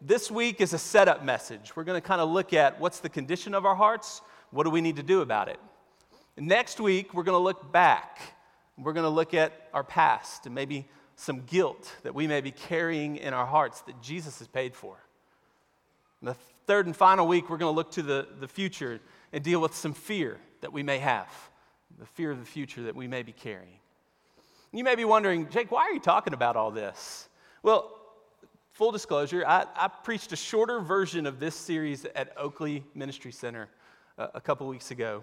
this 0.00 0.30
week 0.30 0.60
is 0.60 0.72
a 0.72 0.78
setup 0.78 1.24
message. 1.24 1.74
We're 1.74 1.84
going 1.84 2.00
to 2.00 2.06
kind 2.06 2.20
of 2.20 2.28
look 2.28 2.52
at 2.52 2.78
what's 2.78 3.00
the 3.00 3.08
condition 3.08 3.54
of 3.54 3.64
our 3.64 3.74
hearts, 3.74 4.20
what 4.50 4.64
do 4.64 4.70
we 4.70 4.80
need 4.80 4.96
to 4.96 5.02
do 5.02 5.22
about 5.22 5.48
it. 5.48 5.58
Next 6.36 6.78
week, 6.78 7.14
we're 7.14 7.22
going 7.22 7.38
to 7.38 7.42
look 7.42 7.72
back. 7.72 8.18
We're 8.76 8.92
going 8.92 9.04
to 9.04 9.10
look 9.10 9.34
at 9.34 9.52
our 9.72 9.84
past 9.84 10.46
and 10.46 10.54
maybe 10.54 10.86
some 11.16 11.42
guilt 11.46 11.92
that 12.02 12.14
we 12.14 12.26
may 12.26 12.40
be 12.40 12.50
carrying 12.50 13.16
in 13.16 13.32
our 13.32 13.46
hearts 13.46 13.80
that 13.82 14.00
Jesus 14.02 14.38
has 14.40 14.48
paid 14.48 14.74
for. 14.74 14.96
And 16.20 16.28
the 16.28 16.36
third 16.66 16.86
and 16.86 16.96
final 16.96 17.26
week, 17.26 17.48
we're 17.48 17.56
going 17.56 17.72
to 17.72 17.76
look 17.76 17.92
to 17.92 18.02
the, 18.02 18.26
the 18.40 18.48
future 18.48 19.00
and 19.32 19.42
deal 19.42 19.60
with 19.60 19.74
some 19.74 19.94
fear 19.94 20.38
that 20.60 20.72
we 20.72 20.82
may 20.82 20.98
have, 20.98 21.28
the 21.98 22.06
fear 22.06 22.30
of 22.30 22.40
the 22.40 22.46
future 22.46 22.82
that 22.82 22.96
we 22.96 23.06
may 23.06 23.22
be 23.22 23.32
carrying. 23.32 23.78
You 24.74 24.82
may 24.82 24.96
be 24.96 25.04
wondering, 25.04 25.48
Jake, 25.50 25.70
why 25.70 25.82
are 25.82 25.92
you 25.92 26.00
talking 26.00 26.34
about 26.34 26.56
all 26.56 26.72
this? 26.72 27.28
Well, 27.62 27.96
full 28.72 28.90
disclosure, 28.90 29.44
I, 29.46 29.66
I 29.76 29.86
preached 29.86 30.32
a 30.32 30.36
shorter 30.36 30.80
version 30.80 31.26
of 31.26 31.38
this 31.38 31.54
series 31.54 32.04
at 32.16 32.36
Oakley 32.36 32.82
Ministry 32.92 33.30
Center 33.30 33.68
a, 34.18 34.30
a 34.34 34.40
couple 34.40 34.66
weeks 34.66 34.90
ago. 34.90 35.22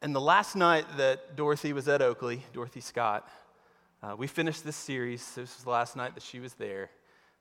And 0.00 0.14
the 0.14 0.20
last 0.20 0.54
night 0.54 0.84
that 0.96 1.34
Dorothy 1.34 1.72
was 1.72 1.88
at 1.88 2.02
Oakley, 2.02 2.44
Dorothy 2.52 2.80
Scott, 2.80 3.28
uh, 4.00 4.14
we 4.16 4.28
finished 4.28 4.64
this 4.64 4.76
series. 4.76 5.34
This 5.34 5.56
was 5.56 5.64
the 5.64 5.70
last 5.70 5.96
night 5.96 6.14
that 6.14 6.22
she 6.22 6.38
was 6.38 6.54
there. 6.54 6.90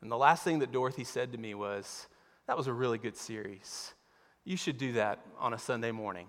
And 0.02 0.12
the 0.12 0.18
last 0.18 0.44
thing 0.44 0.58
that 0.58 0.72
Dorothy 0.72 1.04
said 1.04 1.34
to 1.34 1.38
me 1.38 1.54
was, 1.54 2.08
That 2.48 2.58
was 2.58 2.66
a 2.66 2.74
really 2.74 2.98
good 2.98 3.16
series. 3.16 3.94
You 4.44 4.58
should 4.58 4.80
do 4.80 4.94
that 4.94 5.20
on 5.38 5.54
a 5.54 5.60
Sunday 5.60 5.92
morning. 5.92 6.26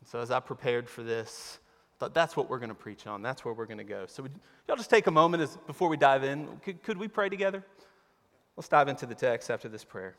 And 0.00 0.08
so 0.08 0.18
as 0.18 0.32
I 0.32 0.40
prepared 0.40 0.90
for 0.90 1.04
this, 1.04 1.60
that's 1.98 2.36
what 2.36 2.50
we're 2.50 2.58
going 2.58 2.68
to 2.68 2.74
preach 2.74 3.06
on. 3.06 3.22
That's 3.22 3.44
where 3.44 3.54
we're 3.54 3.66
going 3.66 3.78
to 3.78 3.84
go. 3.84 4.04
So 4.06 4.22
would 4.24 4.32
y'all 4.68 4.76
just 4.76 4.90
take 4.90 5.06
a 5.06 5.10
moment 5.10 5.42
as, 5.42 5.56
before 5.66 5.88
we 5.88 5.96
dive 5.96 6.24
in. 6.24 6.48
Could, 6.64 6.82
could 6.82 6.98
we 6.98 7.08
pray 7.08 7.28
together? 7.28 7.64
Let's 8.56 8.68
dive 8.68 8.88
into 8.88 9.06
the 9.06 9.14
text 9.14 9.50
after 9.50 9.68
this 9.68 9.84
prayer. 9.84 10.16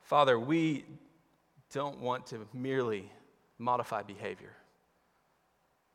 Father, 0.00 0.38
we 0.38 0.84
don't 1.72 2.00
want 2.00 2.26
to 2.28 2.46
merely 2.52 3.10
modify 3.58 4.02
behavior. 4.02 4.52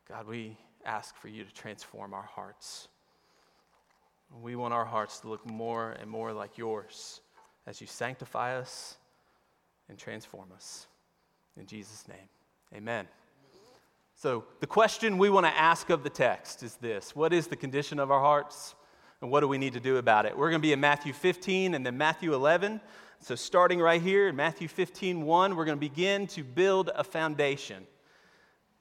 God, 0.08 0.26
we 0.26 0.56
ask 0.84 1.14
for 1.16 1.28
you 1.28 1.44
to 1.44 1.52
transform 1.52 2.14
our 2.14 2.22
hearts. 2.22 2.88
We 4.42 4.56
want 4.56 4.74
our 4.74 4.84
hearts 4.84 5.20
to 5.20 5.28
look 5.28 5.46
more 5.46 5.92
and 5.92 6.10
more 6.10 6.32
like 6.32 6.58
yours 6.58 7.20
as 7.66 7.80
you 7.80 7.86
sanctify 7.86 8.56
us 8.56 8.96
and 9.88 9.98
transform 9.98 10.48
us. 10.54 10.86
In 11.56 11.66
Jesus' 11.66 12.06
name, 12.08 12.28
amen. 12.74 13.06
So, 14.20 14.46
the 14.58 14.66
question 14.66 15.16
we 15.16 15.30
want 15.30 15.46
to 15.46 15.56
ask 15.56 15.90
of 15.90 16.02
the 16.02 16.10
text 16.10 16.64
is 16.64 16.74
this 16.74 17.14
What 17.14 17.32
is 17.32 17.46
the 17.46 17.54
condition 17.54 18.00
of 18.00 18.10
our 18.10 18.18
hearts? 18.18 18.74
And 19.20 19.30
what 19.30 19.40
do 19.40 19.48
we 19.48 19.58
need 19.58 19.74
to 19.74 19.80
do 19.80 19.98
about 19.98 20.26
it? 20.26 20.36
We're 20.36 20.50
going 20.50 20.60
to 20.60 20.66
be 20.66 20.72
in 20.72 20.80
Matthew 20.80 21.12
15 21.12 21.74
and 21.74 21.86
then 21.86 21.96
Matthew 21.96 22.34
11. 22.34 22.80
So, 23.20 23.36
starting 23.36 23.78
right 23.78 24.02
here 24.02 24.26
in 24.26 24.34
Matthew 24.34 24.66
15, 24.66 25.22
1, 25.22 25.54
we're 25.54 25.64
going 25.64 25.76
to 25.76 25.80
begin 25.80 26.26
to 26.28 26.42
build 26.42 26.90
a 26.96 27.04
foundation. 27.04 27.86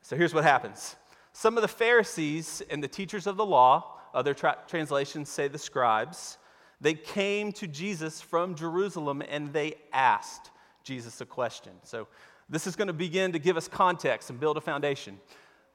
So, 0.02 0.16
here's 0.16 0.34
what 0.34 0.44
happens 0.44 0.96
some 1.34 1.56
of 1.56 1.62
the 1.62 1.68
Pharisees 1.68 2.64
and 2.72 2.84
the 2.84 2.88
teachers 2.88 3.28
of 3.28 3.38
the 3.38 3.46
law, 3.46 4.00
other 4.16 4.34
tra- 4.34 4.58
translations 4.68 5.30
say 5.30 5.48
the 5.48 5.60
scribes, 5.60 6.40
they 6.82 6.96
came 6.96 7.52
to 7.54 7.68
Jesus 7.68 8.22
from 8.22 8.56
Jerusalem 8.56 9.22
and 9.30 9.54
they 9.54 9.76
asked 9.94 10.50
Jesus 10.84 11.22
a 11.22 11.28
question. 11.28 11.74
So, 11.84 12.08
this 12.50 12.68
is 12.68 12.76
going 12.76 12.88
to 12.88 12.94
begin 12.94 13.34
to 13.34 13.40
give 13.40 13.58
us 13.58 13.68
context 13.68 14.30
and 14.30 14.40
build 14.40 14.58
a 14.58 14.62
foundation. 14.62 15.20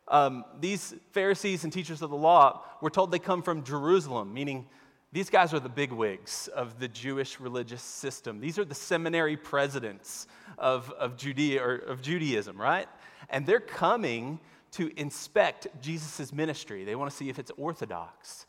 Um, 0.09 0.45
these 0.61 0.95
Pharisees 1.13 1.65
and 1.65 1.73
teachers 1.73 2.03
of 2.03 2.11
the 2.11 2.17
law, 2.17 2.65
we're 2.81 2.91
told 2.91 3.11
they 3.11 3.19
come 3.19 3.43
from 3.43 3.63
Jerusalem, 3.63 4.33
meaning 4.35 4.67
these 5.13 5.29
guys 5.29 5.53
are 5.53 5.61
the 5.61 5.69
bigwigs 5.69 6.49
of 6.49 6.79
the 6.79 6.89
Jewish 6.89 7.39
religious 7.39 7.83
system. 7.83 8.41
These 8.41 8.59
are 8.59 8.65
the 8.65 8.75
seminary 8.75 9.37
presidents 9.37 10.27
of, 10.59 10.91
of, 10.93 11.17
Judea, 11.17 11.63
or 11.63 11.75
of 11.77 12.01
Judaism, 12.01 12.61
right? 12.61 12.89
And 13.29 13.47
they're 13.47 13.61
coming 13.61 14.41
to 14.73 14.91
inspect 14.99 15.67
Jesus' 15.83 16.33
ministry. 16.33 16.85
They 16.85 16.97
want 16.97 17.11
to 17.11 17.17
see 17.17 17.29
if 17.29 17.39
it's 17.39 17.51
orthodox. 17.59 18.47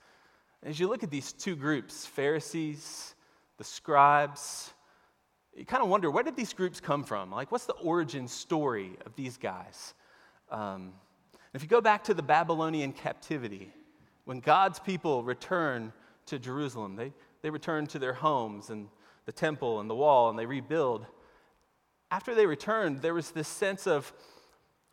As 0.64 0.80
you 0.80 0.88
look 0.88 1.04
at 1.04 1.12
these 1.12 1.34
two 1.34 1.58
groups, 1.58 2.06
Pharisees, 2.06 3.16
the 3.58 3.66
scribes, 3.66 4.74
you 5.56 5.66
kind 5.66 5.84
of 5.84 5.90
wonder 5.90 6.10
where 6.10 6.24
did 6.24 6.36
these 6.36 6.54
groups 6.54 6.80
come 6.80 7.04
from? 7.04 7.32
Like, 7.32 7.52
what's 7.52 7.66
the 7.66 7.74
origin 7.74 8.28
story 8.28 8.98
of 9.06 9.16
these 9.16 9.38
guys? 9.38 9.94
Um, 10.50 10.94
if 11.54 11.62
you 11.62 11.68
go 11.68 11.82
back 11.82 12.04
to 12.06 12.14
the 12.14 12.24
Babylonian 12.24 12.94
captivity, 12.94 13.72
when 14.26 14.40
God's 14.40 14.80
people 14.80 15.24
return 15.24 15.94
to 16.26 16.40
Jerusalem, 16.40 16.96
they, 16.96 17.14
they 17.42 17.50
return 17.50 17.86
to 17.88 18.00
their 18.00 18.14
homes 18.14 18.70
and 18.70 18.88
the 19.26 19.32
temple 19.32 19.80
and 19.80 19.90
the 19.90 19.96
wall 19.96 20.30
and 20.30 20.40
they 20.40 20.46
rebuild. 20.46 21.06
After 22.10 22.34
they 22.34 22.46
returned, 22.46 23.02
there 23.02 23.14
was 23.14 23.32
this 23.32 23.48
sense 23.48 23.88
of, 23.88 24.12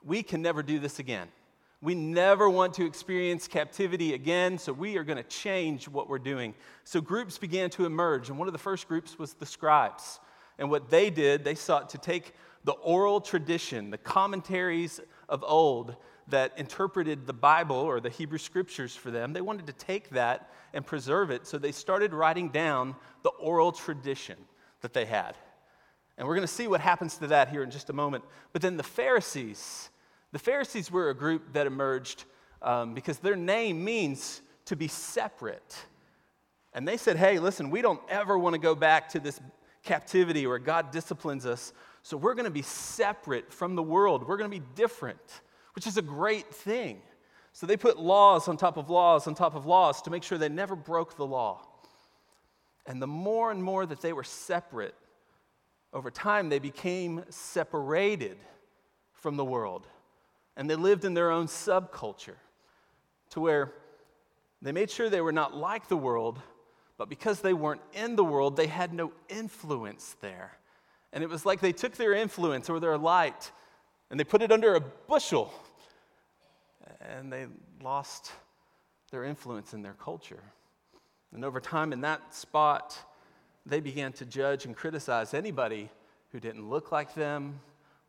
we 0.05 0.23
can 0.23 0.43
never 0.43 0.63
do 0.63 0.79
this 0.79 0.99
again. 0.99 1.29
We 1.83 1.95
never 1.95 2.49
want 2.51 2.75
to 2.75 2.85
experience 2.85 3.49
captivity 3.49 4.13
again, 4.13 4.59
so 4.59 4.73
we 4.73 4.99
are 4.99 5.05
going 5.05 5.17
to 5.17 5.23
change 5.23 5.89
what 5.89 6.11
we're 6.11 6.19
doing. 6.19 6.55
So 6.85 7.01
groups 7.01 7.39
began 7.39 7.71
to 7.71 7.87
emerge, 7.87 8.29
and 8.29 8.39
one 8.39 8.49
of 8.49 8.53
the 8.53 8.59
first 8.59 8.87
groups 8.87 9.19
was 9.19 9.33
the 9.33 9.47
scribes. 9.47 10.21
And 10.61 10.71
what 10.71 10.91
they 10.91 11.11
did, 11.11 11.43
they 11.43 11.57
sought 11.57 11.89
to 11.91 11.99
take 11.99 12.35
the 12.65 12.73
oral 12.73 13.21
tradition, 13.21 13.91
the 13.91 13.99
commentaries 13.99 15.01
of 15.29 15.43
old 15.43 15.97
that 16.29 16.53
interpreted 16.59 17.27
the 17.27 17.33
Bible 17.33 17.77
or 17.77 17.99
the 17.99 18.11
Hebrew 18.11 18.39
scriptures 18.39 18.95
for 18.95 19.11
them, 19.11 19.33
they 19.33 19.41
wanted 19.41 19.67
to 19.67 19.73
take 19.73 20.11
that 20.11 20.51
and 20.75 20.87
preserve 20.87 21.31
it. 21.31 21.47
So 21.47 21.59
they 21.59 21.73
started 21.73 22.13
writing 22.13 22.51
down 22.51 22.95
the 23.23 23.31
oral 23.31 23.73
tradition 23.73 24.37
that 24.83 24.93
they 24.93 25.07
had. 25.07 25.35
And 26.19 26.29
we're 26.29 26.35
going 26.35 26.47
to 26.47 26.53
see 26.53 26.69
what 26.69 26.83
happens 26.83 27.17
to 27.17 27.27
that 27.29 27.49
here 27.49 27.63
in 27.63 27.71
just 27.71 27.89
a 27.89 27.95
moment. 27.95 28.23
But 28.53 28.61
then 28.61 28.77
the 28.77 28.83
Pharisees, 28.83 29.89
the 30.33 30.39
Pharisees 30.39 30.91
were 30.91 31.09
a 31.09 31.15
group 31.15 31.55
that 31.55 31.67
emerged 31.67 32.25
um, 32.61 32.93
because 32.93 33.19
their 33.19 33.37
name 33.37 33.83
means 33.83 34.43
to 34.67 34.77
be 34.77 34.89
separate. 34.89 35.77
And 36.75 36.87
they 36.87 36.99
said, 36.99 37.17
hey, 37.17 37.39
listen, 37.39 37.71
we 37.71 37.81
don't 37.81 38.03
ever 38.11 38.39
want 38.39 38.53
to 38.53 38.61
go 38.61 38.75
back 38.75 39.09
to 39.11 39.21
this 39.21 39.41
captivity 39.83 40.47
where 40.47 40.59
God 40.59 40.91
disciplines 40.91 41.47
us. 41.47 41.73
So 42.03 42.17
we're 42.17 42.35
going 42.35 42.45
to 42.45 42.51
be 42.51 42.63
separate 42.63 43.53
from 43.53 43.75
the 43.75 43.83
world. 43.83 44.27
We're 44.27 44.37
going 44.37 44.51
to 44.51 44.59
be 44.59 44.67
different, 44.75 45.41
which 45.75 45.87
is 45.87 45.97
a 45.97 46.03
great 46.03 46.53
thing. 46.53 47.03
So 47.53 47.67
they 47.67 47.77
put 47.77 47.99
laws 47.99 48.49
on 48.49 48.57
top 48.57 48.77
of 48.77 48.91
laws 48.91 49.27
on 49.27 49.35
top 49.35 49.55
of 49.55 49.67
laws 49.67 50.03
to 50.03 50.11
make 50.11 50.23
sure 50.23 50.39
they 50.39 50.49
never 50.49 50.77
broke 50.77 51.17
the 51.17 51.27
law. 51.27 51.67
And 52.87 53.03
the 53.03 53.07
more 53.07 53.51
and 53.51 53.63
more 53.63 53.85
that 53.87 54.01
they 54.01 54.13
were 54.13 54.25
separate, 54.25 54.95
over 55.93 56.11
time 56.11 56.49
they 56.49 56.59
became 56.59 57.25
separated 57.29 58.39
from 59.13 59.37
the 59.37 59.45
world. 59.45 59.87
And 60.57 60.69
they 60.69 60.77
lived 60.77 61.05
in 61.05 61.15
their 61.15 61.31
own 61.31 61.47
subculture 61.47 62.37
to 63.31 63.41
where 63.41 63.73
they 64.63 64.73
made 64.73 64.91
sure 64.91 65.09
they 65.09 65.21
were 65.21 65.33
not 65.33 65.57
like 65.57 65.89
the 65.89 65.97
world, 65.97 66.41
but 67.01 67.09
because 67.09 67.41
they 67.41 67.55
weren't 67.55 67.81
in 67.95 68.15
the 68.15 68.23
world, 68.23 68.59
they 68.59 68.67
had 68.67 68.93
no 68.93 69.11
influence 69.31 70.17
there. 70.21 70.59
And 71.15 71.25
it 71.25 71.31
was 71.31 71.47
like 71.47 71.61
they 71.61 71.73
took 71.73 71.97
their 71.97 72.13
influence 72.13 72.69
or 72.69 72.79
their 72.79 72.99
light 72.99 73.51
and 74.11 74.21
they 74.21 74.25
put 74.25 74.43
it 74.43 74.53
under 74.53 74.75
a 74.75 74.83
bushel 74.83 75.51
and 77.01 77.33
they 77.33 77.47
lost 77.83 78.33
their 79.11 79.25
influence 79.25 79.73
in 79.73 79.81
their 79.81 79.95
culture. 79.95 80.43
And 81.33 81.43
over 81.43 81.59
time, 81.59 81.95
in 81.95 82.03
that 82.03 82.35
spot, 82.35 82.99
they 83.65 83.81
began 83.81 84.13
to 84.13 84.27
judge 84.27 84.67
and 84.67 84.77
criticize 84.77 85.33
anybody 85.33 85.89
who 86.33 86.39
didn't 86.39 86.69
look 86.69 86.93
like 86.93 87.15
them 87.15 87.61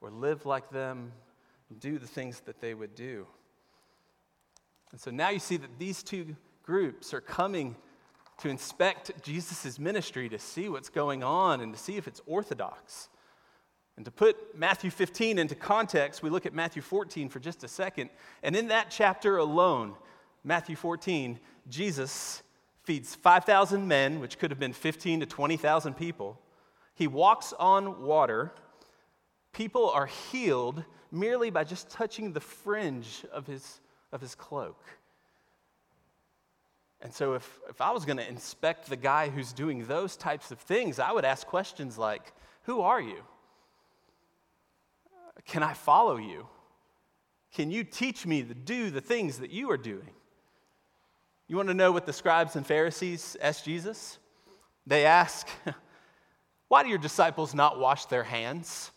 or 0.02 0.12
live 0.12 0.46
like 0.46 0.70
them, 0.70 1.14
do 1.80 1.98
the 1.98 2.08
things 2.08 2.42
that 2.42 2.60
they 2.60 2.74
would 2.74 2.94
do. 2.96 3.26
And 4.92 5.00
so 5.00 5.12
now 5.12 5.30
you 5.30 5.40
see 5.40 5.56
that 5.56 5.80
these 5.80 6.04
two 6.04 6.36
groups 6.62 7.14
are 7.14 7.22
coming 7.22 7.78
to 8.42 8.50
inspect 8.50 9.12
Jesus' 9.24 9.80
ministry 9.80 10.28
to 10.30 10.40
see 10.40 10.68
what's 10.68 10.90
going 10.90 11.24
on 11.24 11.62
and 11.62 11.74
to 11.74 11.80
see 11.80 11.98
if 11.98 12.08
it's 12.08 12.22
orthodox. 12.26 13.10
And 13.96 14.06
to 14.06 14.12
put 14.12 14.58
Matthew 14.58 14.90
15 14.90 15.38
into 15.38 15.54
context, 15.54 16.24
we 16.24 16.30
look 16.30 16.46
at 16.46 16.54
Matthew 16.54 16.82
14 16.82 17.30
for 17.30 17.40
just 17.40 17.64
a 17.64 17.68
second. 17.68 18.10
And 18.42 18.56
in 18.56 18.70
that 18.70 18.88
chapter 18.90 19.38
alone, 19.38 19.94
Matthew 20.44 20.76
14, 20.76 21.40
Jesus 21.70 22.42
feeds 22.84 23.14
5,000 23.14 23.88
men, 23.88 24.20
which 24.20 24.40
could 24.40 24.50
have 24.50 24.60
been 24.60 24.74
15 24.74 25.20
to 25.20 25.26
20,000 25.28 25.94
people. 25.94 26.40
He 26.96 27.06
walks 27.06 27.54
on 27.60 28.02
water. 28.02 28.52
People 29.54 29.90
are 29.92 30.08
healed 30.08 30.84
merely 31.12 31.52
by 31.52 31.64
just 31.64 31.92
touching 31.92 32.34
the 32.34 32.40
fringe 32.40 33.24
of 33.32 33.46
his, 33.46 33.82
of 34.12 34.20
his 34.20 34.34
cloak. 34.34 34.84
And 37.02 37.14
so, 37.14 37.34
if, 37.34 37.60
if 37.70 37.82
I 37.82 37.92
was 37.92 38.06
going 38.06 38.18
to 38.18 38.28
inspect 38.28 38.90
the 38.90 38.96
guy 38.96 39.30
who's 39.30 39.54
doing 39.54 39.86
those 39.86 40.16
types 40.16 40.52
of 40.52 40.60
things, 40.60 41.00
I 41.00 41.12
would 41.12 41.26
ask 41.26 41.48
questions 41.48 41.98
like 41.98 42.34
Who 42.64 42.82
are 42.82 43.02
you? 43.02 43.24
Can 45.46 45.64
I 45.64 45.74
follow 45.74 46.18
you? 46.18 46.48
Can 47.54 47.72
you 47.72 47.84
teach 47.84 48.26
me 48.26 48.44
to 48.44 48.54
do 48.54 48.92
the 48.92 49.02
things 49.02 49.40
that 49.40 49.52
you 49.52 49.72
are 49.72 49.78
doing? 49.78 50.12
You 51.48 51.58
want 51.58 51.68
to 51.68 51.74
know 51.74 51.92
what 51.92 52.06
the 52.06 52.14
scribes 52.14 52.56
and 52.56 52.66
Pharisees 52.66 53.36
asked 53.42 53.66
Jesus? 53.66 54.20
They 54.86 55.06
ask, 55.06 55.48
Why 56.68 56.84
do 56.84 56.90
your 56.90 56.98
disciples 56.98 57.54
not 57.54 57.80
wash 57.80 58.06
their 58.06 58.24
hands? 58.24 58.92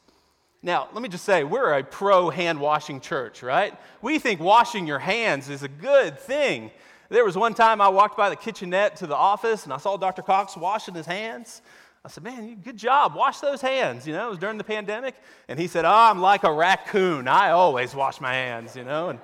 Now, 0.63 0.89
let 0.93 1.03
me 1.03 1.09
just 1.09 1.25
say, 1.25 1.45
we're 1.45 1.75
a 1.75 1.83
pro 1.83 2.31
hand 2.31 2.59
washing 2.59 3.01
church, 3.01 3.43
right? 3.43 3.75
We 4.01 4.19
think 4.19 4.41
washing 4.41 4.87
your 4.87 4.99
hands 4.99 5.51
is 5.51 5.63
a 5.63 5.69
good 5.69 6.19
thing. 6.19 6.71
There 7.09 7.25
was 7.25 7.37
one 7.37 7.55
time 7.55 7.81
I 7.81 7.89
walked 7.89 8.17
by 8.17 8.31
the 8.31 8.37
kitchenette 8.37 8.97
to 8.97 9.07
the 9.07 9.17
office 9.17 9.65
and 9.65 9.73
I 9.73 9.77
saw 9.77 9.97
Dr. 9.97 10.23
Cox 10.23 10.57
washing 10.57 10.95
his 10.95 11.07
hands. 11.07 11.63
I 12.05 12.09
said, 12.09 12.25
Man, 12.25 12.57
good 12.63 12.77
job. 12.77 13.15
Wash 13.15 13.41
those 13.41 13.61
hands. 13.61 14.07
You 14.07 14.13
know, 14.13 14.27
it 14.27 14.31
was 14.31 14.39
during 14.39 14.59
the 14.59 14.65
pandemic. 14.65 15.15
And 15.49 15.59
he 15.59 15.67
said, 15.67 15.85
Oh, 15.85 15.91
I'm 15.91 16.21
like 16.21 16.45
a 16.45 16.53
raccoon. 16.53 17.29
I 17.29 17.51
always 17.51 17.95
wash 17.95 18.21
my 18.21 18.33
hands, 18.33 18.77
you 18.77 18.85
know. 18.85 19.11
And 19.11 19.19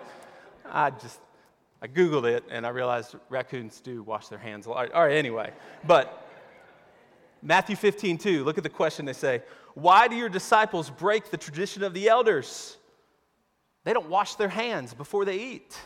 I 0.70 0.90
just, 0.90 1.20
I 1.82 1.88
Googled 1.88 2.24
it 2.24 2.44
and 2.50 2.66
I 2.66 2.70
realized 2.70 3.16
raccoons 3.28 3.80
do 3.80 4.02
wash 4.02 4.28
their 4.28 4.38
hands. 4.38 4.66
All 4.66 4.74
right, 4.74 4.92
all 4.92 5.02
right 5.02 5.16
anyway. 5.16 5.52
But 5.86 6.26
Matthew 7.42 7.76
15, 7.76 8.18
2, 8.18 8.44
look 8.44 8.58
at 8.58 8.64
the 8.64 8.70
question 8.70 9.04
they 9.04 9.12
say. 9.12 9.42
Why 9.74 10.08
do 10.08 10.16
your 10.16 10.28
disciples 10.28 10.90
break 10.90 11.30
the 11.30 11.36
tradition 11.36 11.82
of 11.82 11.94
the 11.94 12.08
elders? 12.08 12.76
They 13.84 13.92
don't 13.92 14.08
wash 14.08 14.34
their 14.34 14.48
hands 14.48 14.92
before 14.92 15.24
they 15.24 15.38
eat. 15.38 15.78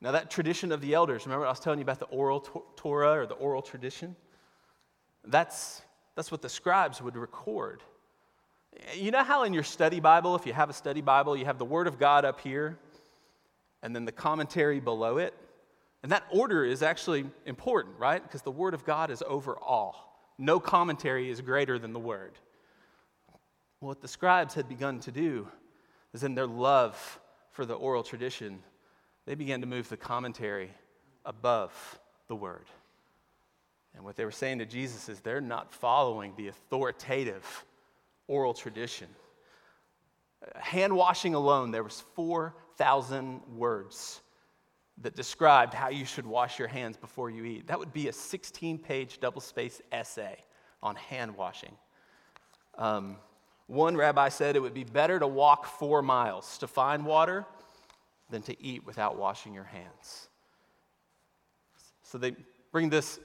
Now, 0.00 0.12
that 0.12 0.30
tradition 0.30 0.70
of 0.70 0.80
the 0.80 0.94
elders, 0.94 1.26
remember 1.26 1.46
I 1.46 1.50
was 1.50 1.60
telling 1.60 1.80
you 1.80 1.82
about 1.82 1.98
the 1.98 2.06
oral 2.06 2.40
Torah 2.76 3.20
or 3.20 3.26
the 3.26 3.34
oral 3.34 3.62
tradition? 3.62 4.14
That's, 5.24 5.82
that's 6.14 6.30
what 6.30 6.40
the 6.40 6.48
scribes 6.48 7.02
would 7.02 7.16
record. 7.16 7.82
You 8.94 9.10
know 9.10 9.24
how 9.24 9.42
in 9.42 9.52
your 9.52 9.64
study 9.64 9.98
Bible, 9.98 10.36
if 10.36 10.46
you 10.46 10.52
have 10.52 10.70
a 10.70 10.72
study 10.72 11.00
Bible, 11.00 11.36
you 11.36 11.46
have 11.46 11.58
the 11.58 11.64
Word 11.64 11.88
of 11.88 11.98
God 11.98 12.24
up 12.24 12.40
here 12.40 12.78
and 13.82 13.94
then 13.94 14.04
the 14.04 14.12
commentary 14.12 14.78
below 14.78 15.18
it? 15.18 15.34
And 16.04 16.12
that 16.12 16.24
order 16.30 16.64
is 16.64 16.82
actually 16.82 17.26
important, 17.44 17.98
right? 17.98 18.22
Because 18.22 18.42
the 18.42 18.52
Word 18.52 18.74
of 18.74 18.84
God 18.84 19.10
is 19.10 19.22
over 19.26 19.56
all. 19.58 20.32
No 20.38 20.60
commentary 20.60 21.28
is 21.28 21.40
greater 21.40 21.76
than 21.76 21.92
the 21.92 21.98
Word. 21.98 22.38
What 23.80 24.00
the 24.00 24.08
scribes 24.08 24.54
had 24.54 24.68
begun 24.68 25.00
to 25.00 25.10
do 25.10 25.48
is 26.12 26.22
in 26.22 26.36
their 26.36 26.46
love 26.46 27.20
for 27.50 27.66
the 27.66 27.74
oral 27.74 28.04
tradition, 28.04 28.60
they 29.28 29.34
began 29.34 29.60
to 29.60 29.66
move 29.66 29.90
the 29.90 29.96
commentary 29.98 30.70
above 31.26 32.00
the 32.28 32.34
word. 32.34 32.64
And 33.94 34.02
what 34.02 34.16
they 34.16 34.24
were 34.24 34.30
saying 34.30 34.60
to 34.60 34.64
Jesus 34.64 35.10
is 35.10 35.20
they're 35.20 35.42
not 35.42 35.70
following 35.70 36.32
the 36.38 36.48
authoritative 36.48 37.44
oral 38.26 38.54
tradition. 38.54 39.06
Hand 40.56 40.96
washing 40.96 41.34
alone, 41.34 41.72
there 41.72 41.82
was 41.82 42.02
4,000 42.14 43.42
words. 43.54 44.22
that 45.02 45.14
described 45.14 45.74
how 45.74 45.90
you 45.90 46.06
should 46.06 46.26
wash 46.26 46.58
your 46.58 46.66
hands 46.66 46.96
before 46.96 47.28
you 47.28 47.44
eat. 47.44 47.66
That 47.66 47.78
would 47.78 47.92
be 47.92 48.08
a 48.08 48.12
16 48.14 48.78
page 48.78 49.20
double 49.20 49.42
spaced 49.42 49.82
essay 49.92 50.38
on 50.82 50.96
hand 50.96 51.36
washing. 51.36 51.76
Um, 52.78 53.16
one 53.66 53.94
rabbi 53.94 54.30
said 54.30 54.56
it 54.56 54.60
would 54.60 54.72
be 54.72 54.84
better 54.84 55.18
to 55.18 55.26
walk 55.26 55.66
four 55.66 56.00
miles 56.00 56.56
to 56.58 56.66
find 56.66 57.04
water 57.04 57.44
than 58.30 58.42
to 58.42 58.62
eat 58.62 58.84
without 58.84 59.16
washing 59.16 59.54
your 59.54 59.64
hands. 59.64 60.28
So 62.02 62.18
they 62.18 62.34
bring 62.72 62.90
this 62.90 63.18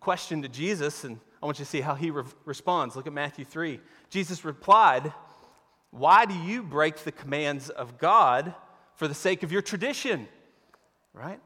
question 0.00 0.42
to 0.42 0.48
Jesus, 0.48 1.04
and 1.04 1.18
I 1.42 1.46
want 1.46 1.58
you 1.58 1.64
to 1.64 1.70
see 1.70 1.80
how 1.80 1.94
he 1.94 2.10
re- 2.10 2.24
responds. 2.44 2.96
Look 2.96 3.06
at 3.06 3.12
Matthew 3.12 3.44
3. 3.44 3.80
Jesus 4.08 4.44
replied, 4.44 5.12
Why 5.90 6.24
do 6.24 6.34
you 6.34 6.62
break 6.62 6.98
the 6.98 7.12
commands 7.12 7.68
of 7.70 7.98
God 7.98 8.54
for 8.94 9.08
the 9.08 9.14
sake 9.14 9.42
of 9.42 9.52
your 9.52 9.62
tradition? 9.62 10.28
Right? 11.12 11.40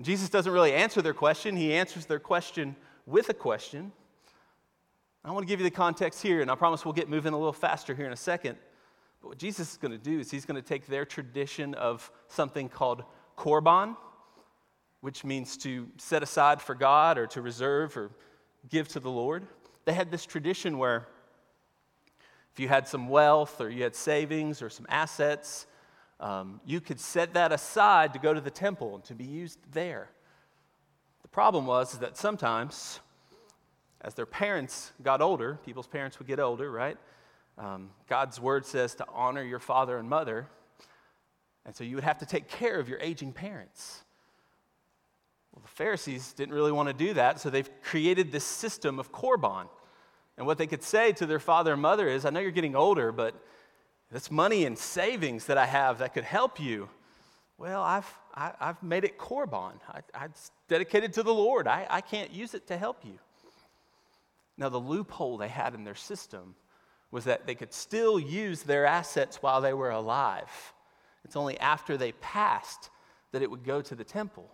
Jesus 0.00 0.28
doesn't 0.28 0.52
really 0.52 0.72
answer 0.72 1.02
their 1.02 1.14
question, 1.14 1.56
he 1.56 1.72
answers 1.72 2.06
their 2.06 2.20
question 2.20 2.76
with 3.06 3.28
a 3.28 3.34
question. 3.34 3.92
I 5.24 5.32
want 5.32 5.46
to 5.46 5.48
give 5.48 5.60
you 5.60 5.64
the 5.64 5.70
context 5.70 6.22
here, 6.22 6.40
and 6.40 6.50
I 6.50 6.54
promise 6.54 6.84
we'll 6.84 6.94
get 6.94 7.08
moving 7.08 7.32
a 7.32 7.36
little 7.36 7.52
faster 7.52 7.94
here 7.94 8.06
in 8.06 8.12
a 8.12 8.16
second. 8.16 8.56
But 9.20 9.28
what 9.28 9.38
Jesus 9.38 9.72
is 9.72 9.76
going 9.78 9.92
to 9.92 9.98
do 9.98 10.20
is 10.20 10.30
he's 10.30 10.44
going 10.44 10.60
to 10.60 10.66
take 10.66 10.86
their 10.86 11.04
tradition 11.04 11.74
of 11.74 12.10
something 12.28 12.68
called 12.68 13.04
korban, 13.36 13.96
which 15.00 15.24
means 15.24 15.56
to 15.58 15.88
set 15.96 16.22
aside 16.22 16.60
for 16.60 16.74
God 16.74 17.18
or 17.18 17.26
to 17.28 17.42
reserve 17.42 17.96
or 17.96 18.10
give 18.68 18.88
to 18.88 19.00
the 19.00 19.10
Lord. 19.10 19.46
They 19.84 19.92
had 19.92 20.10
this 20.10 20.26
tradition 20.26 20.78
where 20.78 21.08
if 22.52 22.60
you 22.60 22.68
had 22.68 22.88
some 22.88 23.08
wealth 23.08 23.60
or 23.60 23.70
you 23.70 23.84
had 23.84 23.94
savings 23.94 24.62
or 24.62 24.68
some 24.68 24.86
assets, 24.88 25.66
um, 26.20 26.60
you 26.66 26.80
could 26.80 26.98
set 26.98 27.34
that 27.34 27.52
aside 27.52 28.12
to 28.12 28.18
go 28.18 28.34
to 28.34 28.40
the 28.40 28.50
temple 28.50 28.96
and 28.96 29.04
to 29.04 29.14
be 29.14 29.24
used 29.24 29.58
there. 29.72 30.10
The 31.22 31.28
problem 31.28 31.66
was 31.66 31.98
that 31.98 32.16
sometimes, 32.16 33.00
as 34.00 34.14
their 34.14 34.26
parents 34.26 34.92
got 35.02 35.20
older, 35.20 35.58
people's 35.64 35.86
parents 35.86 36.18
would 36.18 36.26
get 36.26 36.40
older, 36.40 36.70
right? 36.70 36.96
Um, 37.58 37.90
God's 38.08 38.40
word 38.40 38.64
says 38.64 38.94
to 38.96 39.06
honor 39.12 39.42
your 39.42 39.58
father 39.58 39.98
and 39.98 40.08
mother. 40.08 40.46
And 41.66 41.74
so 41.74 41.82
you 41.82 41.96
would 41.96 42.04
have 42.04 42.18
to 42.18 42.26
take 42.26 42.48
care 42.48 42.78
of 42.78 42.88
your 42.88 43.00
aging 43.00 43.32
parents. 43.32 44.04
Well, 45.52 45.62
the 45.62 45.72
Pharisees 45.72 46.32
didn't 46.32 46.54
really 46.54 46.72
want 46.72 46.88
to 46.88 46.94
do 46.94 47.14
that, 47.14 47.40
so 47.40 47.50
they've 47.50 47.68
created 47.82 48.30
this 48.30 48.44
system 48.44 48.98
of 49.00 49.10
korban. 49.10 49.68
And 50.36 50.46
what 50.46 50.56
they 50.56 50.68
could 50.68 50.84
say 50.84 51.12
to 51.12 51.26
their 51.26 51.40
father 51.40 51.72
and 51.72 51.82
mother 51.82 52.08
is, 52.08 52.24
I 52.24 52.30
know 52.30 52.38
you're 52.38 52.52
getting 52.52 52.76
older, 52.76 53.10
but 53.10 53.34
this 54.12 54.30
money 54.30 54.64
and 54.64 54.78
savings 54.78 55.46
that 55.46 55.58
I 55.58 55.66
have 55.66 55.98
that 55.98 56.14
could 56.14 56.24
help 56.24 56.60
you, 56.60 56.88
well, 57.58 57.82
I've, 57.82 58.06
I, 58.34 58.44
have 58.44 58.56
i 58.60 58.66
have 58.66 58.82
made 58.84 59.02
it 59.02 59.18
korban. 59.18 59.72
I, 59.92 60.00
I, 60.14 60.28
dedicated 60.68 61.12
to 61.14 61.24
the 61.24 61.34
Lord. 61.34 61.66
I, 61.66 61.86
I 61.90 62.02
can't 62.02 62.30
use 62.30 62.54
it 62.54 62.68
to 62.68 62.78
help 62.78 63.04
you. 63.04 63.18
Now, 64.56 64.68
the 64.68 64.78
loophole 64.78 65.38
they 65.38 65.48
had 65.48 65.74
in 65.74 65.82
their 65.82 65.96
system 65.96 66.54
was 67.10 67.24
that 67.24 67.46
they 67.46 67.54
could 67.54 67.72
still 67.72 68.18
use 68.18 68.62
their 68.62 68.84
assets 68.84 69.42
while 69.42 69.60
they 69.60 69.72
were 69.72 69.90
alive. 69.90 70.50
It's 71.24 71.36
only 71.36 71.58
after 71.58 71.96
they 71.96 72.12
passed 72.12 72.90
that 73.32 73.42
it 73.42 73.50
would 73.50 73.64
go 73.64 73.80
to 73.82 73.94
the 73.94 74.04
temple. 74.04 74.50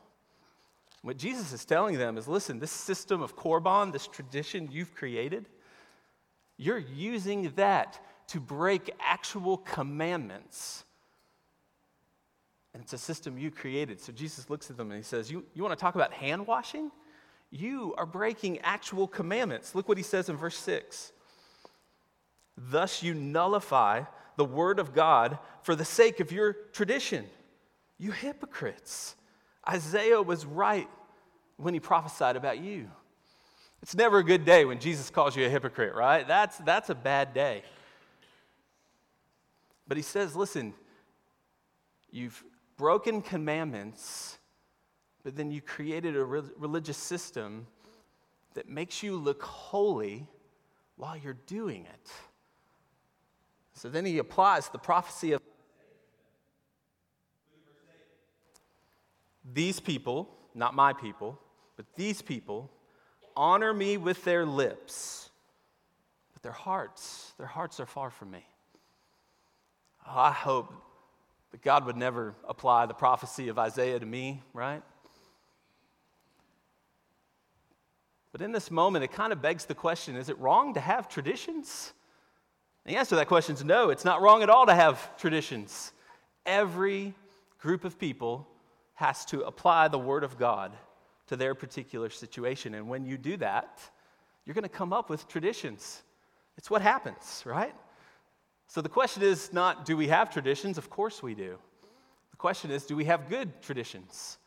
What 1.02 1.16
Jesus 1.16 1.52
is 1.52 1.64
telling 1.64 1.98
them 1.98 2.16
is 2.16 2.26
listen, 2.26 2.58
this 2.58 2.70
system 2.70 3.22
of 3.22 3.36
korban, 3.36 3.92
this 3.92 4.06
tradition 4.06 4.68
you've 4.72 4.94
created, 4.94 5.48
you're 6.56 6.78
using 6.78 7.52
that 7.56 8.00
to 8.28 8.40
break 8.40 8.90
actual 9.00 9.58
commandments. 9.58 10.84
And 12.72 12.82
it's 12.82 12.92
a 12.92 12.98
system 12.98 13.38
you 13.38 13.50
created. 13.50 14.00
So 14.00 14.12
Jesus 14.12 14.50
looks 14.50 14.70
at 14.70 14.76
them 14.76 14.90
and 14.90 14.98
he 14.98 15.04
says, 15.04 15.30
You, 15.30 15.44
you 15.54 15.62
want 15.62 15.76
to 15.78 15.80
talk 15.80 15.94
about 15.94 16.12
hand 16.12 16.46
washing? 16.46 16.90
You 17.50 17.94
are 17.96 18.06
breaking 18.06 18.58
actual 18.60 19.06
commandments. 19.06 19.74
Look 19.74 19.88
what 19.88 19.96
he 19.96 20.02
says 20.02 20.28
in 20.28 20.36
verse 20.36 20.56
6. 20.56 21.12
Thus 22.56 23.02
you 23.02 23.14
nullify 23.14 24.04
the 24.36 24.44
word 24.44 24.78
of 24.78 24.94
God 24.94 25.38
for 25.62 25.74
the 25.74 25.84
sake 25.84 26.20
of 26.20 26.32
your 26.32 26.52
tradition. 26.72 27.26
You 27.98 28.12
hypocrites. 28.12 29.16
Isaiah 29.68 30.22
was 30.22 30.44
right 30.44 30.88
when 31.56 31.74
he 31.74 31.80
prophesied 31.80 32.36
about 32.36 32.58
you. 32.58 32.90
It's 33.82 33.94
never 33.94 34.18
a 34.18 34.24
good 34.24 34.44
day 34.44 34.64
when 34.64 34.80
Jesus 34.80 35.10
calls 35.10 35.36
you 35.36 35.44
a 35.44 35.48
hypocrite, 35.48 35.94
right? 35.94 36.26
That's, 36.26 36.56
that's 36.58 36.90
a 36.90 36.94
bad 36.94 37.34
day. 37.34 37.62
But 39.86 39.96
he 39.96 40.02
says, 40.02 40.34
listen, 40.34 40.72
you've 42.10 42.42
broken 42.76 43.20
commandments, 43.20 44.38
but 45.22 45.36
then 45.36 45.50
you 45.50 45.60
created 45.60 46.16
a 46.16 46.24
re- 46.24 46.42
religious 46.56 46.96
system 46.96 47.66
that 48.54 48.68
makes 48.68 49.02
you 49.02 49.16
look 49.16 49.42
holy 49.42 50.26
while 50.96 51.16
you're 51.16 51.36
doing 51.46 51.84
it. 51.84 52.10
So 53.74 53.88
then 53.88 54.04
he 54.06 54.18
applies 54.18 54.68
the 54.68 54.78
prophecy 54.78 55.32
of 55.32 55.42
these 59.52 59.80
people, 59.80 60.28
not 60.54 60.74
my 60.74 60.92
people, 60.92 61.38
but 61.76 61.86
these 61.96 62.22
people 62.22 62.70
honor 63.36 63.74
me 63.74 63.96
with 63.96 64.24
their 64.24 64.46
lips, 64.46 65.28
but 66.32 66.42
their 66.42 66.52
hearts, 66.52 67.32
their 67.36 67.46
hearts 67.46 67.80
are 67.80 67.86
far 67.86 68.10
from 68.10 68.30
me. 68.30 68.46
Oh, 70.06 70.18
I 70.18 70.30
hope 70.30 70.72
that 71.50 71.62
God 71.62 71.84
would 71.86 71.96
never 71.96 72.34
apply 72.48 72.86
the 72.86 72.94
prophecy 72.94 73.48
of 73.48 73.58
Isaiah 73.58 73.98
to 73.98 74.06
me, 74.06 74.42
right? 74.52 74.82
But 78.32 78.42
in 78.42 78.52
this 78.52 78.70
moment, 78.70 79.04
it 79.04 79.12
kind 79.12 79.32
of 79.32 79.40
begs 79.40 79.64
the 79.64 79.74
question 79.74 80.16
is 80.16 80.28
it 80.28 80.38
wrong 80.38 80.74
to 80.74 80.80
have 80.80 81.08
traditions? 81.08 81.92
The 82.84 82.96
answer 82.96 83.10
to 83.10 83.16
that 83.16 83.28
question 83.28 83.54
is 83.54 83.64
no, 83.64 83.90
it's 83.90 84.04
not 84.04 84.20
wrong 84.20 84.42
at 84.42 84.50
all 84.50 84.66
to 84.66 84.74
have 84.74 85.16
traditions. 85.16 85.92
Every 86.44 87.14
group 87.58 87.84
of 87.84 87.98
people 87.98 88.46
has 88.94 89.24
to 89.26 89.42
apply 89.42 89.88
the 89.88 89.98
Word 89.98 90.22
of 90.22 90.38
God 90.38 90.72
to 91.28 91.36
their 91.36 91.54
particular 91.54 92.10
situation. 92.10 92.74
And 92.74 92.88
when 92.88 93.06
you 93.06 93.16
do 93.16 93.36
that, 93.38 93.80
you're 94.44 94.54
going 94.54 94.62
to 94.62 94.68
come 94.68 94.92
up 94.92 95.08
with 95.08 95.26
traditions. 95.28 96.02
It's 96.58 96.70
what 96.70 96.82
happens, 96.82 97.42
right? 97.46 97.74
So 98.66 98.80
the 98.80 98.88
question 98.88 99.22
is 99.22 99.52
not 99.52 99.86
do 99.86 99.96
we 99.96 100.08
have 100.08 100.30
traditions? 100.30 100.78
Of 100.78 100.90
course 100.90 101.22
we 101.22 101.34
do. 101.34 101.58
The 102.30 102.36
question 102.36 102.70
is 102.70 102.84
do 102.84 102.96
we 102.96 103.04
have 103.06 103.28
good 103.28 103.62
traditions? 103.62 104.38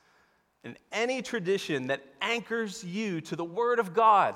And 0.63 0.78
any 0.91 1.21
tradition 1.21 1.88
that 1.88 2.04
anchors 2.21 2.84
you 2.84 3.21
to 3.21 3.36
the 3.36 3.45
Word 3.45 3.80
of 3.80 3.93
God, 3.93 4.36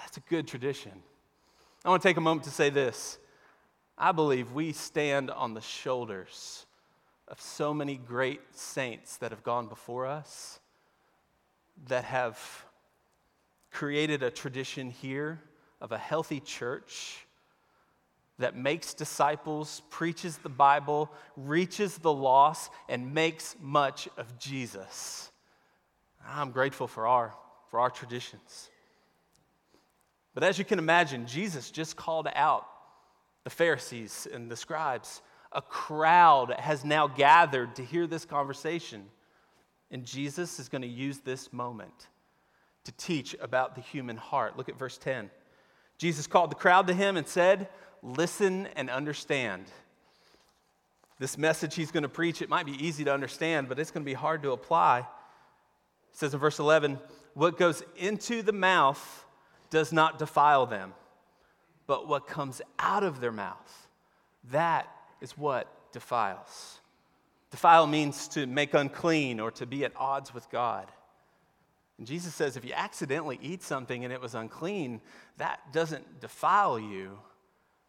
that's 0.00 0.16
a 0.16 0.20
good 0.20 0.48
tradition. 0.48 0.92
I 1.86 1.90
want 1.90 2.02
to 2.02 2.08
take 2.08 2.16
a 2.16 2.20
moment 2.20 2.42
to 2.46 2.50
say 2.50 2.68
this. 2.68 3.16
I 3.96 4.10
believe 4.10 4.50
we 4.50 4.72
stand 4.72 5.30
on 5.30 5.54
the 5.54 5.60
shoulders 5.60 6.66
of 7.28 7.40
so 7.40 7.72
many 7.72 7.94
great 7.96 8.40
saints 8.50 9.18
that 9.18 9.30
have 9.30 9.44
gone 9.44 9.68
before 9.68 10.04
us 10.04 10.58
that 11.86 12.02
have 12.02 12.40
created 13.70 14.24
a 14.24 14.32
tradition 14.32 14.90
here 14.90 15.40
of 15.80 15.92
a 15.92 15.98
healthy 15.98 16.40
church 16.40 17.24
that 18.40 18.56
makes 18.56 18.92
disciples, 18.92 19.80
preaches 19.88 20.38
the 20.38 20.48
Bible, 20.48 21.08
reaches 21.36 21.98
the 21.98 22.12
lost, 22.12 22.72
and 22.88 23.14
makes 23.14 23.54
much 23.62 24.08
of 24.16 24.36
Jesus. 24.40 25.30
I'm 26.26 26.50
grateful 26.50 26.88
for 26.88 27.06
our, 27.06 27.32
for 27.70 27.78
our 27.78 27.90
traditions. 27.90 28.70
But 30.36 30.44
as 30.44 30.58
you 30.58 30.66
can 30.66 30.78
imagine, 30.78 31.26
Jesus 31.26 31.70
just 31.70 31.96
called 31.96 32.28
out 32.34 32.66
the 33.44 33.48
Pharisees 33.48 34.28
and 34.30 34.50
the 34.50 34.56
scribes. 34.56 35.22
A 35.52 35.62
crowd 35.62 36.54
has 36.58 36.84
now 36.84 37.08
gathered 37.08 37.74
to 37.76 37.82
hear 37.82 38.06
this 38.06 38.26
conversation. 38.26 39.06
And 39.90 40.04
Jesus 40.04 40.58
is 40.60 40.68
going 40.68 40.82
to 40.82 40.88
use 40.88 41.20
this 41.20 41.54
moment 41.54 42.08
to 42.84 42.92
teach 42.92 43.34
about 43.40 43.76
the 43.76 43.80
human 43.80 44.18
heart. 44.18 44.58
Look 44.58 44.68
at 44.68 44.78
verse 44.78 44.98
10. 44.98 45.30
Jesus 45.96 46.26
called 46.26 46.50
the 46.50 46.56
crowd 46.56 46.86
to 46.88 46.92
him 46.92 47.16
and 47.16 47.26
said, 47.26 47.70
Listen 48.02 48.68
and 48.76 48.90
understand. 48.90 49.64
This 51.18 51.38
message 51.38 51.76
he's 51.76 51.90
going 51.90 52.02
to 52.02 52.10
preach, 52.10 52.42
it 52.42 52.50
might 52.50 52.66
be 52.66 52.86
easy 52.86 53.04
to 53.04 53.14
understand, 53.14 53.70
but 53.70 53.78
it's 53.78 53.90
going 53.90 54.04
to 54.04 54.10
be 54.10 54.12
hard 54.12 54.42
to 54.42 54.52
apply. 54.52 54.98
It 54.98 55.06
says 56.12 56.34
in 56.34 56.40
verse 56.40 56.58
11, 56.58 56.98
What 57.32 57.56
goes 57.56 57.82
into 57.96 58.42
the 58.42 58.52
mouth 58.52 59.22
does 59.70 59.92
not 59.92 60.18
defile 60.18 60.66
them, 60.66 60.94
but 61.86 62.08
what 62.08 62.26
comes 62.26 62.60
out 62.78 63.02
of 63.02 63.20
their 63.20 63.32
mouth, 63.32 63.88
that 64.50 64.88
is 65.20 65.36
what 65.36 65.92
defiles. 65.92 66.80
Defile 67.50 67.86
means 67.86 68.28
to 68.28 68.46
make 68.46 68.74
unclean 68.74 69.40
or 69.40 69.50
to 69.52 69.66
be 69.66 69.84
at 69.84 69.92
odds 69.96 70.34
with 70.34 70.50
God. 70.50 70.90
And 71.98 72.06
Jesus 72.06 72.34
says 72.34 72.56
if 72.56 72.64
you 72.64 72.72
accidentally 72.74 73.38
eat 73.40 73.62
something 73.62 74.04
and 74.04 74.12
it 74.12 74.20
was 74.20 74.34
unclean, 74.34 75.00
that 75.38 75.72
doesn't 75.72 76.20
defile 76.20 76.78
you. 76.78 77.18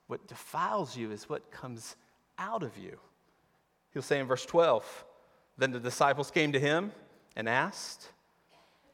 What 0.07 0.27
defiles 0.27 0.95
you 0.95 1.11
is 1.11 1.27
what 1.27 1.51
comes 1.51 1.95
out 2.39 2.63
of 2.63 2.77
you. 2.77 2.97
He'll 3.93 4.01
say 4.01 4.19
in 4.19 4.27
verse 4.27 4.45
12, 4.45 5.05
Then 5.57 5.71
the 5.71 5.79
disciples 5.79 6.31
came 6.31 6.53
to 6.53 6.59
him 6.59 6.91
and 7.35 7.49
asked, 7.49 8.09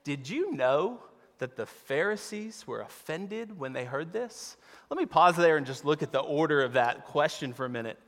Did 0.04 0.28
you 0.28 0.54
know 0.54 1.00
that 1.40 1.56
the 1.56 1.66
Pharisees 1.66 2.66
were 2.68 2.82
offended 2.82 3.60
when 3.60 3.74
they 3.74 3.86
heard 3.86 4.14
this? 4.14 4.58
Let 4.90 4.98
me 5.00 5.06
pause 5.06 5.36
there 5.36 5.58
and 5.58 5.66
just 5.66 5.86
look 5.86 6.04
at 6.04 6.12
the 6.12 6.20
order 6.20 6.62
of 6.62 6.74
that 6.74 7.06
question 7.06 7.54
for 7.54 7.66
a 7.66 7.70
minute. 7.70 8.00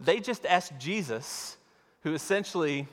They 0.00 0.20
just 0.20 0.44
asked 0.46 0.72
Jesus, 0.78 1.56
who 2.02 2.14
essentially 2.14 2.88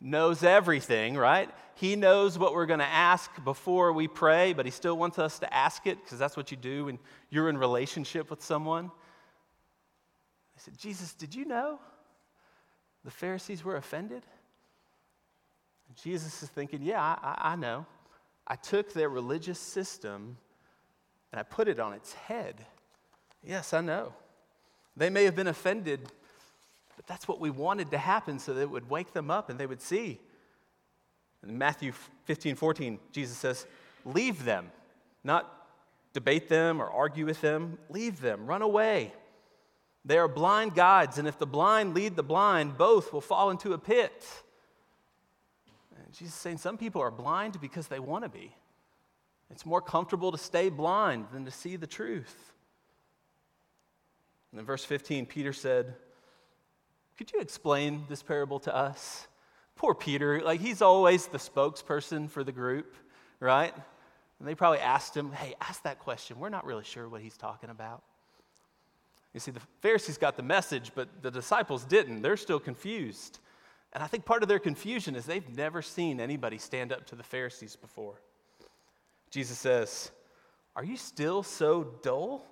knows 0.00 0.42
everything, 0.42 1.16
right? 1.16 1.50
He 1.74 1.96
knows 1.96 2.38
what 2.38 2.52
we're 2.52 2.66
going 2.66 2.80
to 2.80 2.84
ask 2.84 3.30
before 3.42 3.92
we 3.92 4.06
pray, 4.06 4.52
but 4.52 4.66
he 4.66 4.70
still 4.70 4.98
wants 4.98 5.18
us 5.18 5.38
to 5.38 5.52
ask 5.52 5.86
it 5.86 6.02
because 6.02 6.18
that's 6.18 6.36
what 6.36 6.50
you 6.50 6.56
do 6.56 6.86
when 6.86 6.98
you're 7.30 7.48
in 7.48 7.56
relationship 7.56 8.28
with 8.28 8.42
someone. 8.42 8.90
They 10.54 10.60
said, 10.60 10.76
Jesus, 10.76 11.14
did 11.14 11.34
you 11.34 11.46
know 11.46 11.78
the 13.04 13.10
Pharisees 13.10 13.64
were 13.64 13.76
offended? 13.76 14.22
And 15.88 15.96
Jesus 15.96 16.42
is 16.42 16.50
thinking, 16.50 16.82
Yeah, 16.82 17.00
I, 17.02 17.18
I- 17.22 17.52
I 17.52 17.56
know. 17.56 17.86
I 18.50 18.56
took 18.56 18.92
their 18.92 19.08
religious 19.08 19.60
system 19.60 20.36
and 21.30 21.38
I 21.38 21.44
put 21.44 21.68
it 21.68 21.78
on 21.78 21.92
its 21.92 22.12
head. 22.14 22.66
Yes, 23.44 23.72
I 23.72 23.80
know. 23.80 24.12
They 24.96 25.08
may 25.08 25.22
have 25.22 25.36
been 25.36 25.46
offended, 25.46 26.00
but 26.96 27.06
that's 27.06 27.28
what 27.28 27.38
we 27.38 27.50
wanted 27.50 27.92
to 27.92 27.98
happen 27.98 28.40
so 28.40 28.52
that 28.52 28.62
it 28.62 28.70
would 28.70 28.90
wake 28.90 29.12
them 29.12 29.30
up 29.30 29.50
and 29.50 29.58
they 29.58 29.66
would 29.66 29.80
see. 29.80 30.18
In 31.46 31.58
Matthew 31.58 31.92
15, 32.24 32.56
14, 32.56 32.98
Jesus 33.12 33.36
says, 33.36 33.68
Leave 34.04 34.44
them, 34.44 34.72
not 35.22 35.68
debate 36.12 36.48
them 36.48 36.82
or 36.82 36.90
argue 36.90 37.26
with 37.26 37.40
them. 37.40 37.78
Leave 37.88 38.20
them, 38.20 38.46
run 38.46 38.62
away. 38.62 39.14
They 40.04 40.18
are 40.18 40.26
blind 40.26 40.74
guides, 40.74 41.18
and 41.18 41.28
if 41.28 41.38
the 41.38 41.46
blind 41.46 41.94
lead 41.94 42.16
the 42.16 42.24
blind, 42.24 42.76
both 42.76 43.12
will 43.12 43.20
fall 43.20 43.50
into 43.50 43.74
a 43.74 43.78
pit. 43.78 44.24
And 46.10 46.18
Jesus 46.18 46.34
is 46.34 46.40
saying 46.40 46.58
some 46.58 46.76
people 46.76 47.00
are 47.00 47.12
blind 47.12 47.60
because 47.60 47.86
they 47.86 48.00
want 48.00 48.24
to 48.24 48.28
be. 48.28 48.52
It's 49.48 49.64
more 49.64 49.80
comfortable 49.80 50.32
to 50.32 50.38
stay 50.38 50.68
blind 50.68 51.26
than 51.32 51.44
to 51.44 51.52
see 51.52 51.76
the 51.76 51.86
truth. 51.86 52.52
And 54.50 54.58
in 54.58 54.66
verse 54.66 54.84
15, 54.84 55.26
Peter 55.26 55.52
said, 55.52 55.94
Could 57.16 57.32
you 57.32 57.38
explain 57.38 58.06
this 58.08 58.24
parable 58.24 58.58
to 58.58 58.74
us? 58.74 59.28
Poor 59.76 59.94
Peter, 59.94 60.40
like 60.40 60.58
he's 60.58 60.82
always 60.82 61.28
the 61.28 61.38
spokesperson 61.38 62.28
for 62.28 62.42
the 62.42 62.50
group, 62.50 62.96
right? 63.38 63.72
And 64.40 64.48
they 64.48 64.56
probably 64.56 64.80
asked 64.80 65.16
him, 65.16 65.30
Hey, 65.30 65.54
ask 65.60 65.84
that 65.84 66.00
question. 66.00 66.40
We're 66.40 66.48
not 66.48 66.66
really 66.66 66.82
sure 66.82 67.08
what 67.08 67.20
he's 67.20 67.36
talking 67.36 67.70
about. 67.70 68.02
You 69.32 69.38
see, 69.38 69.52
the 69.52 69.62
Pharisees 69.80 70.18
got 70.18 70.36
the 70.36 70.42
message, 70.42 70.90
but 70.92 71.22
the 71.22 71.30
disciples 71.30 71.84
didn't. 71.84 72.22
They're 72.22 72.36
still 72.36 72.58
confused. 72.58 73.38
And 73.92 74.02
I 74.02 74.06
think 74.06 74.24
part 74.24 74.42
of 74.42 74.48
their 74.48 74.58
confusion 74.58 75.16
is 75.16 75.26
they've 75.26 75.56
never 75.56 75.82
seen 75.82 76.20
anybody 76.20 76.58
stand 76.58 76.92
up 76.92 77.06
to 77.06 77.16
the 77.16 77.22
Pharisees 77.22 77.76
before. 77.76 78.20
Jesus 79.30 79.58
says, 79.58 80.10
Are 80.76 80.84
you 80.84 80.96
still 80.96 81.42
so 81.42 81.84
dull? 82.02 82.44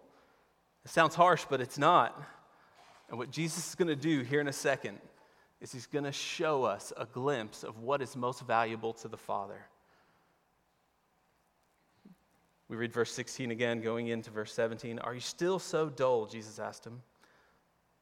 It 0.84 0.91
sounds 0.91 1.14
harsh, 1.14 1.45
but 1.49 1.61
it's 1.61 1.78
not. 1.78 2.20
And 3.09 3.18
what 3.18 3.30
Jesus 3.30 3.68
is 3.68 3.74
going 3.74 3.89
to 3.89 3.97
do 3.97 4.22
here 4.22 4.41
in 4.41 4.49
a 4.49 4.53
second 4.53 4.99
is 5.61 5.72
he's 5.72 5.86
going 5.86 6.05
to 6.05 6.12
show 6.12 6.64
us 6.64 6.93
a 6.97 7.07
glimpse 7.07 7.64
of 7.64 7.78
what 7.78 8.03
is 8.03 8.16
most 8.16 8.43
valuable 8.43 8.93
to 8.95 9.09
the 9.09 9.16
Father. 9.16 9.66
We 12.68 12.76
read 12.76 12.93
verse 12.93 13.12
16 13.12 13.51
again, 13.51 13.80
going 13.80 14.09
into 14.09 14.30
verse 14.30 14.53
17. 14.53 14.99
Are 14.99 15.14
you 15.14 15.20
still 15.20 15.59
so 15.59 15.89
dull? 15.89 16.26
Jesus 16.26 16.59
asked 16.59 16.86
him. 16.86 17.01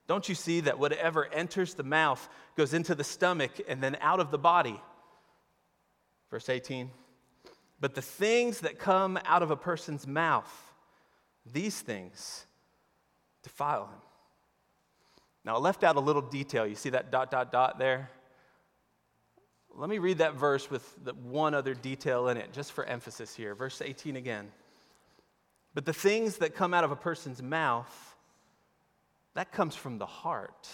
Don't 0.07 0.28
you 0.28 0.34
see 0.34 0.61
that 0.61 0.78
whatever 0.78 1.26
enters 1.26 1.74
the 1.74 1.82
mouth 1.82 2.28
goes 2.57 2.72
into 2.74 2.94
the 2.94 3.04
stomach 3.04 3.52
and 3.68 3.82
then 3.82 3.96
out 4.00 4.20
of 4.20 4.30
the 4.30 4.38
body? 4.38 4.80
Verse 6.30 6.48
18. 6.48 6.90
But 7.80 7.94
the 7.94 8.02
things 8.02 8.61
that 8.61 8.78
come 8.78 9.18
out 9.24 9.42
of 9.42 9.50
a 9.50 9.57
person's 9.57 10.07
mouth, 10.07 10.50
these 11.52 11.80
things 11.80 12.46
defile 13.42 13.86
him. 13.86 14.00
Now, 15.44 15.57
I 15.57 15.59
left 15.59 15.84
out 15.84 15.96
a 15.96 16.00
little 16.00 16.22
detail. 16.22 16.66
You 16.66 16.74
see 16.74 16.90
that 16.90 17.12
dot, 17.12 17.30
dot, 17.30 17.52
dot 17.52 17.78
there? 17.78 18.11
Let 19.74 19.90
me 19.90 19.98
read 19.98 20.18
that 20.18 20.34
verse 20.34 20.70
with 20.70 20.82
one 21.22 21.54
other 21.54 21.74
detail 21.74 22.28
in 22.28 22.36
it, 22.36 22.52
just 22.52 22.72
for 22.72 22.84
emphasis 22.84 23.34
here. 23.34 23.54
Verse 23.54 23.82
18 23.82 24.16
again. 24.16 24.50
But 25.74 25.84
the 25.84 25.92
things 25.92 26.38
that 26.38 26.54
come 26.54 26.72
out 26.72 26.82
of 26.82 26.90
a 26.90 26.96
person's 26.96 27.42
mouth, 27.42 28.05
that 29.37 29.53
comes 29.53 29.76
from 29.76 29.99
the 29.99 30.07
heart. 30.07 30.68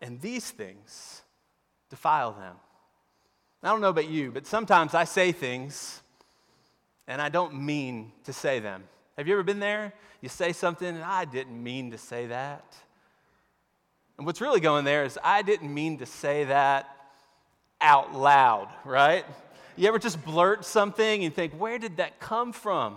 And 0.00 0.20
these 0.20 0.50
things 0.50 1.22
defile 1.90 2.32
them. 2.32 2.56
I 3.62 3.68
don't 3.68 3.80
know 3.80 3.90
about 3.90 4.08
you, 4.08 4.30
but 4.30 4.46
sometimes 4.46 4.94
I 4.94 5.04
say 5.04 5.32
things 5.32 6.02
and 7.06 7.20
I 7.20 7.28
don't 7.28 7.62
mean 7.62 8.12
to 8.24 8.32
say 8.32 8.58
them. 8.58 8.84
Have 9.16 9.28
you 9.28 9.34
ever 9.34 9.42
been 9.42 9.60
there? 9.60 9.92
You 10.20 10.28
say 10.28 10.52
something 10.52 10.88
and 10.88 11.04
I 11.04 11.24
didn't 11.24 11.62
mean 11.62 11.90
to 11.90 11.98
say 11.98 12.26
that. 12.26 12.74
And 14.16 14.26
what's 14.26 14.40
really 14.40 14.60
going 14.60 14.84
there 14.84 15.04
is 15.04 15.18
I 15.22 15.42
didn't 15.42 15.72
mean 15.72 15.98
to 15.98 16.06
say 16.06 16.44
that 16.44 16.88
out 17.82 18.14
loud, 18.14 18.68
right? 18.84 19.26
You 19.76 19.88
ever 19.88 19.98
just 19.98 20.24
blurt 20.24 20.64
something 20.64 21.24
and 21.24 21.34
think, 21.34 21.52
where 21.52 21.78
did 21.78 21.98
that 21.98 22.18
come 22.18 22.52
from? 22.52 22.96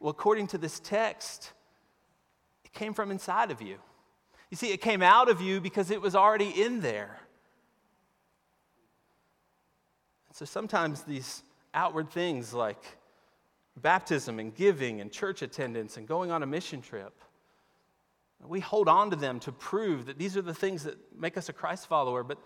Well, 0.00 0.10
according 0.10 0.48
to 0.48 0.58
this 0.58 0.80
text, 0.80 1.52
came 2.76 2.94
from 2.94 3.10
inside 3.10 3.50
of 3.50 3.60
you. 3.60 3.78
You 4.50 4.56
see, 4.56 4.72
it 4.72 4.80
came 4.80 5.02
out 5.02 5.28
of 5.28 5.40
you 5.40 5.60
because 5.60 5.90
it 5.90 6.00
was 6.00 6.14
already 6.14 6.50
in 6.50 6.80
there. 6.80 7.18
So 10.32 10.44
sometimes 10.44 11.02
these 11.02 11.42
outward 11.74 12.10
things 12.10 12.54
like 12.54 12.82
baptism 13.76 14.38
and 14.38 14.54
giving 14.54 15.00
and 15.00 15.10
church 15.10 15.42
attendance 15.42 15.96
and 15.96 16.06
going 16.06 16.30
on 16.30 16.42
a 16.42 16.46
mission 16.46 16.80
trip, 16.80 17.12
we 18.46 18.60
hold 18.60 18.88
on 18.88 19.10
to 19.10 19.16
them 19.16 19.40
to 19.40 19.52
prove 19.52 20.06
that 20.06 20.18
these 20.18 20.36
are 20.36 20.42
the 20.42 20.54
things 20.54 20.84
that 20.84 20.96
make 21.18 21.36
us 21.36 21.48
a 21.48 21.52
Christ 21.52 21.86
follower. 21.86 22.22
But 22.22 22.38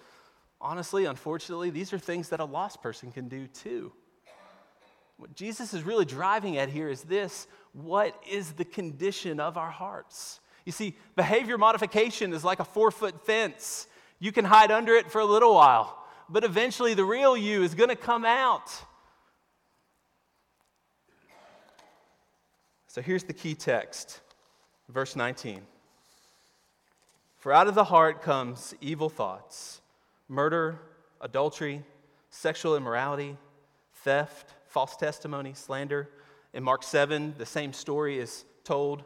honestly, 0.61 1.05
unfortunately, 1.05 1.71
these 1.71 1.93
are 1.93 1.99
things 1.99 2.29
that 2.31 2.41
a 2.41 2.45
lost 2.45 2.81
person 2.81 3.13
can 3.13 3.29
do 3.29 3.47
too. 3.49 3.93
What 5.21 5.37
Jesus 5.37 5.75
is 5.75 5.83
really 5.83 6.07
driving 6.07 6.57
at 6.57 6.71
here 6.71 6.89
is 6.89 7.03
this 7.03 7.47
what 7.75 8.19
is 8.29 8.53
the 8.53 8.65
condition 8.65 9.39
of 9.39 9.59
our 9.59 9.71
hearts? 9.71 10.41
You 10.65 10.73
see, 10.73 10.97
behavior 11.15 11.59
modification 11.59 12.33
is 12.33 12.43
like 12.43 12.59
a 12.59 12.65
four 12.65 12.91
foot 12.91 13.27
fence. 13.27 13.87
You 14.19 14.33
can 14.33 14.47
hide 14.47 14.71
under 14.71 14.95
it 14.95 15.11
for 15.11 15.21
a 15.21 15.27
little 15.27 15.55
while, 15.55 16.03
but 16.31 16.43
eventually 16.43 16.95
the 16.95 17.05
real 17.05 17.37
you 17.37 17.63
is 17.63 17.75
going 17.75 17.91
to 17.91 17.97
come 17.97 18.25
out. 18.25 18.71
So 22.87 23.03
here's 23.03 23.25
the 23.25 23.35
key 23.35 23.55
text, 23.55 24.21
verse 24.89 25.15
19. 25.17 25.61
For 27.37 27.53
out 27.53 27.69
of 27.69 27.75
the 27.75 27.85
heart 27.85 28.23
comes 28.23 28.75
evil 28.81 29.11
thoughts, 29.11 29.83
murder, 30.29 30.81
adultery, 31.21 31.83
sexual 32.31 32.75
immorality, 32.75 33.37
theft, 33.93 34.55
false 34.71 34.97
testimony, 34.97 35.53
slander. 35.53 36.09
In 36.55 36.63
Mark 36.63 36.85
7, 36.85 37.35
the 37.37 37.47
same 37.47 37.73
story 37.73 38.19
is 38.19 38.45
told. 38.65 39.05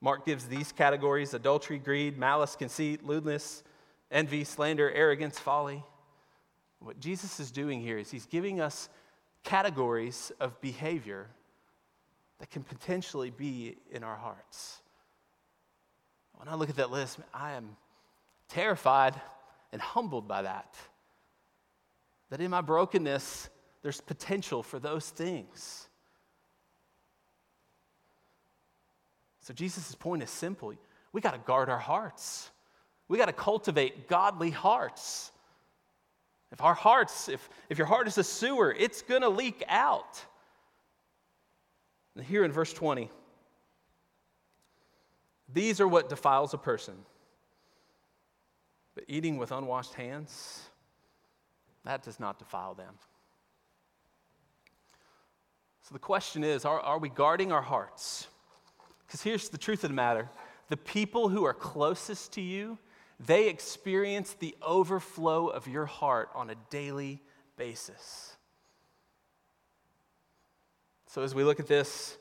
Mark 0.00 0.24
gives 0.24 0.46
these 0.46 0.72
categories 0.72 1.34
adultery, 1.34 1.78
greed, 1.78 2.16
malice, 2.16 2.56
conceit, 2.56 3.04
lewdness, 3.04 3.64
envy, 4.10 4.44
slander, 4.44 4.90
arrogance, 4.92 5.38
folly. 5.38 5.84
What 6.78 7.00
Jesus 7.00 7.40
is 7.40 7.50
doing 7.50 7.80
here 7.80 7.98
is 7.98 8.10
he's 8.10 8.26
giving 8.26 8.60
us 8.60 8.88
categories 9.42 10.30
of 10.40 10.60
behavior 10.60 11.26
that 12.38 12.50
can 12.50 12.62
potentially 12.62 13.30
be 13.30 13.76
in 13.90 14.04
our 14.04 14.16
hearts. 14.16 14.82
When 16.36 16.48
I 16.48 16.54
look 16.54 16.70
at 16.70 16.76
that 16.76 16.90
list, 16.90 17.18
I 17.34 17.52
am 17.52 17.76
terrified 18.48 19.20
and 19.72 19.80
humbled 19.80 20.28
by 20.28 20.42
that. 20.42 20.76
That 22.30 22.40
in 22.40 22.50
my 22.50 22.60
brokenness, 22.60 23.48
there's 23.82 24.00
potential 24.00 24.62
for 24.62 24.78
those 24.78 25.10
things. 25.10 25.88
So 29.40 29.52
Jesus' 29.52 29.94
point 29.94 30.22
is 30.22 30.30
simple. 30.30 30.72
We 31.12 31.20
got 31.20 31.32
to 31.32 31.38
guard 31.38 31.68
our 31.68 31.78
hearts. 31.78 32.50
We 33.08 33.18
got 33.18 33.26
to 33.26 33.32
cultivate 33.32 34.08
godly 34.08 34.50
hearts. 34.50 35.32
If 36.52 36.62
our 36.62 36.74
hearts, 36.74 37.28
if, 37.28 37.48
if 37.68 37.78
your 37.78 37.86
heart 37.86 38.06
is 38.06 38.18
a 38.18 38.24
sewer, 38.24 38.74
it's 38.78 39.02
going 39.02 39.22
to 39.22 39.28
leak 39.28 39.64
out. 39.68 40.24
And 42.14 42.24
here 42.24 42.44
in 42.44 42.52
verse 42.52 42.72
20, 42.72 43.10
these 45.52 45.80
are 45.80 45.88
what 45.88 46.08
defiles 46.08 46.54
a 46.54 46.58
person. 46.58 46.94
But 48.94 49.04
eating 49.08 49.38
with 49.38 49.50
unwashed 49.50 49.94
hands, 49.94 50.60
that 51.84 52.02
does 52.02 52.20
not 52.20 52.38
defile 52.38 52.74
them. 52.74 52.94
The 55.92 55.98
question 55.98 56.42
is 56.42 56.64
are, 56.64 56.80
are 56.80 56.98
we 56.98 57.08
guarding 57.08 57.52
our 57.52 57.62
hearts? 57.62 58.26
Because 59.06 59.22
here's 59.22 59.48
the 59.50 59.58
truth 59.58 59.84
of 59.84 59.90
the 59.90 59.94
matter 59.94 60.28
the 60.68 60.76
people 60.76 61.28
who 61.28 61.44
are 61.44 61.52
closest 61.52 62.32
to 62.32 62.40
you, 62.40 62.78
they 63.20 63.48
experience 63.48 64.34
the 64.38 64.56
overflow 64.62 65.48
of 65.48 65.68
your 65.68 65.84
heart 65.84 66.30
on 66.34 66.48
a 66.48 66.54
daily 66.70 67.20
basis. 67.56 68.36
So, 71.08 71.22
as 71.22 71.34
we 71.34 71.44
look 71.44 71.60
at 71.60 71.66
this, 71.66 72.16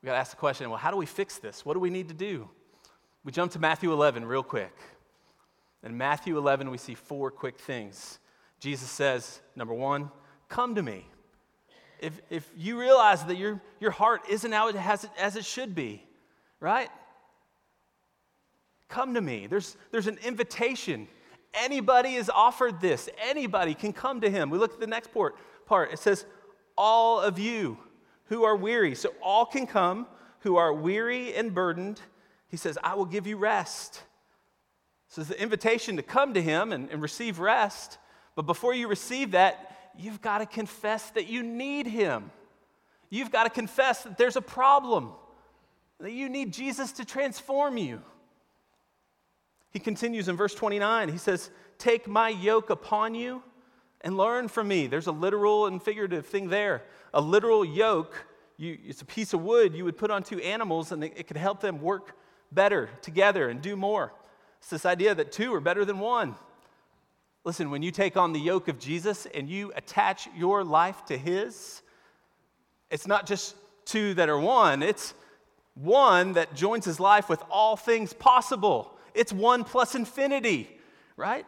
we 0.00 0.06
got 0.06 0.12
to 0.12 0.18
ask 0.18 0.30
the 0.30 0.38
question 0.38 0.70
well, 0.70 0.78
how 0.78 0.90
do 0.90 0.96
we 0.96 1.06
fix 1.06 1.36
this? 1.38 1.64
What 1.66 1.74
do 1.74 1.80
we 1.80 1.90
need 1.90 2.08
to 2.08 2.14
do? 2.14 2.48
We 3.22 3.32
jump 3.32 3.52
to 3.52 3.58
Matthew 3.58 3.92
11 3.92 4.24
real 4.24 4.42
quick. 4.42 4.74
In 5.84 5.96
Matthew 5.96 6.38
11, 6.38 6.70
we 6.70 6.78
see 6.78 6.94
four 6.94 7.30
quick 7.30 7.58
things. 7.58 8.18
Jesus 8.60 8.88
says, 8.88 9.40
number 9.54 9.74
one, 9.74 10.10
come 10.48 10.74
to 10.74 10.82
me. 10.82 11.06
If, 12.02 12.20
if 12.30 12.50
you 12.56 12.78
realize 12.78 13.24
that 13.24 13.36
your, 13.36 13.60
your 13.80 13.92
heart 13.92 14.22
isn't 14.28 14.52
out 14.52 14.74
as 14.74 15.04
it, 15.04 15.10
as 15.18 15.36
it 15.36 15.44
should 15.44 15.74
be, 15.74 16.04
right? 16.58 16.90
Come 18.88 19.14
to 19.14 19.20
me. 19.20 19.46
There's, 19.46 19.76
there's 19.92 20.08
an 20.08 20.18
invitation. 20.24 21.06
Anybody 21.54 22.14
is 22.14 22.28
offered 22.28 22.80
this. 22.80 23.08
Anybody 23.22 23.72
can 23.72 23.92
come 23.92 24.20
to 24.20 24.28
him. 24.28 24.50
We 24.50 24.58
look 24.58 24.74
at 24.74 24.80
the 24.80 24.86
next 24.86 25.14
part. 25.14 25.36
part. 25.64 25.92
It 25.92 26.00
says, 26.00 26.26
all 26.76 27.20
of 27.20 27.38
you 27.38 27.78
who 28.24 28.42
are 28.42 28.56
weary. 28.56 28.96
So 28.96 29.14
all 29.22 29.46
can 29.46 29.66
come 29.66 30.06
who 30.40 30.56
are 30.56 30.72
weary 30.72 31.34
and 31.34 31.54
burdened. 31.54 32.00
He 32.48 32.56
says, 32.56 32.76
I 32.82 32.94
will 32.94 33.04
give 33.04 33.28
you 33.28 33.36
rest. 33.36 34.02
So 35.08 35.20
it's 35.20 35.30
the 35.30 35.40
invitation 35.40 35.96
to 35.96 36.02
come 36.02 36.34
to 36.34 36.42
him 36.42 36.72
and, 36.72 36.90
and 36.90 37.00
receive 37.00 37.38
rest. 37.38 37.98
But 38.34 38.46
before 38.46 38.74
you 38.74 38.88
receive 38.88 39.30
that, 39.32 39.71
you've 39.98 40.20
got 40.20 40.38
to 40.38 40.46
confess 40.46 41.10
that 41.10 41.26
you 41.26 41.42
need 41.42 41.86
him. 41.86 42.30
You've 43.10 43.30
got 43.30 43.44
to 43.44 43.50
confess 43.50 44.04
that 44.04 44.16
there's 44.16 44.36
a 44.36 44.42
problem, 44.42 45.12
that 46.00 46.12
you 46.12 46.28
need 46.28 46.52
Jesus 46.52 46.92
to 46.92 47.04
transform 47.04 47.76
you. 47.76 48.00
He 49.70 49.78
continues 49.78 50.28
in 50.28 50.36
verse 50.36 50.54
29. 50.54 51.08
He 51.08 51.18
says, 51.18 51.50
Take 51.78 52.06
my 52.06 52.28
yoke 52.28 52.70
upon 52.70 53.14
you 53.14 53.42
and 54.02 54.16
learn 54.16 54.48
from 54.48 54.68
me. 54.68 54.86
There's 54.86 55.06
a 55.06 55.12
literal 55.12 55.66
and 55.66 55.82
figurative 55.82 56.26
thing 56.26 56.48
there. 56.48 56.82
A 57.14 57.20
literal 57.20 57.64
yoke, 57.64 58.26
you, 58.56 58.78
it's 58.86 59.02
a 59.02 59.06
piece 59.06 59.32
of 59.32 59.42
wood 59.42 59.74
you 59.74 59.84
would 59.84 59.96
put 59.96 60.10
onto 60.10 60.38
animals, 60.38 60.92
and 60.92 61.02
it, 61.02 61.12
it 61.16 61.26
could 61.26 61.36
help 61.36 61.60
them 61.60 61.80
work 61.80 62.16
better 62.50 62.90
together 63.00 63.48
and 63.48 63.60
do 63.62 63.76
more. 63.76 64.12
It's 64.58 64.70
this 64.70 64.86
idea 64.86 65.14
that 65.14 65.32
two 65.32 65.54
are 65.54 65.60
better 65.60 65.84
than 65.84 65.98
one. 65.98 66.34
Listen, 67.44 67.70
when 67.70 67.82
you 67.82 67.90
take 67.90 68.16
on 68.16 68.32
the 68.32 68.40
yoke 68.40 68.68
of 68.68 68.78
Jesus 68.78 69.26
and 69.26 69.48
you 69.48 69.72
attach 69.74 70.28
your 70.36 70.62
life 70.62 71.04
to 71.06 71.18
His, 71.18 71.82
it's 72.90 73.06
not 73.06 73.26
just 73.26 73.56
two 73.84 74.14
that 74.14 74.28
are 74.28 74.38
one, 74.38 74.82
it's 74.82 75.14
one 75.74 76.34
that 76.34 76.54
joins 76.54 76.84
His 76.84 77.00
life 77.00 77.28
with 77.28 77.42
all 77.50 77.76
things 77.76 78.12
possible. 78.12 78.96
It's 79.14 79.32
one 79.32 79.64
plus 79.64 79.94
infinity, 79.94 80.70
right? 81.16 81.46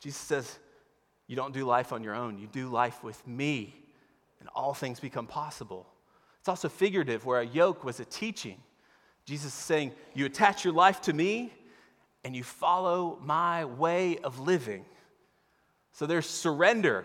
Jesus 0.00 0.20
says, 0.20 0.58
You 1.26 1.36
don't 1.36 1.52
do 1.52 1.64
life 1.64 1.92
on 1.92 2.02
your 2.02 2.14
own, 2.14 2.38
you 2.38 2.46
do 2.46 2.68
life 2.68 3.04
with 3.04 3.24
me, 3.26 3.74
and 4.40 4.48
all 4.54 4.72
things 4.72 4.98
become 4.98 5.26
possible. 5.26 5.86
It's 6.38 6.48
also 6.48 6.70
figurative, 6.70 7.26
where 7.26 7.40
a 7.40 7.46
yoke 7.46 7.84
was 7.84 8.00
a 8.00 8.06
teaching. 8.06 8.56
Jesus 9.26 9.52
is 9.52 9.64
saying, 9.64 9.92
You 10.14 10.24
attach 10.24 10.64
your 10.64 10.72
life 10.72 11.02
to 11.02 11.12
me, 11.12 11.52
and 12.24 12.36
you 12.36 12.42
follow 12.42 13.18
my 13.22 13.64
way 13.64 14.18
of 14.18 14.40
living. 14.40 14.84
So 15.92 16.06
there's 16.06 16.26
surrender. 16.26 17.04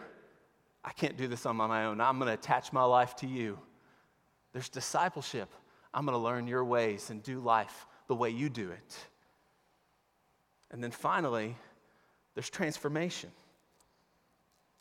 I 0.84 0.92
can't 0.92 1.18
do 1.18 1.28
this 1.28 1.46
on 1.46 1.56
my 1.56 1.86
own. 1.86 2.02
I'm 2.02 2.20
going 2.20 2.28
to 2.28 2.34
attach 2.34 2.74
my 2.74 2.84
life 2.84 3.16
to 3.18 3.28
you. 3.28 3.58
There's 4.54 4.70
discipleship. 4.70 5.50
I'm 5.94 6.06
going 6.06 6.18
to 6.18 6.24
learn 6.24 6.48
your 6.48 6.64
ways 6.64 7.10
and 7.10 7.24
do 7.24 7.40
life 7.40 7.86
the 8.08 8.16
way 8.16 8.30
you 8.30 8.50
do 8.50 8.70
it. 8.70 8.98
And 10.72 10.84
then 10.84 10.92
finally, 10.92 11.56
there's 12.34 12.50
transformation. 12.50 13.32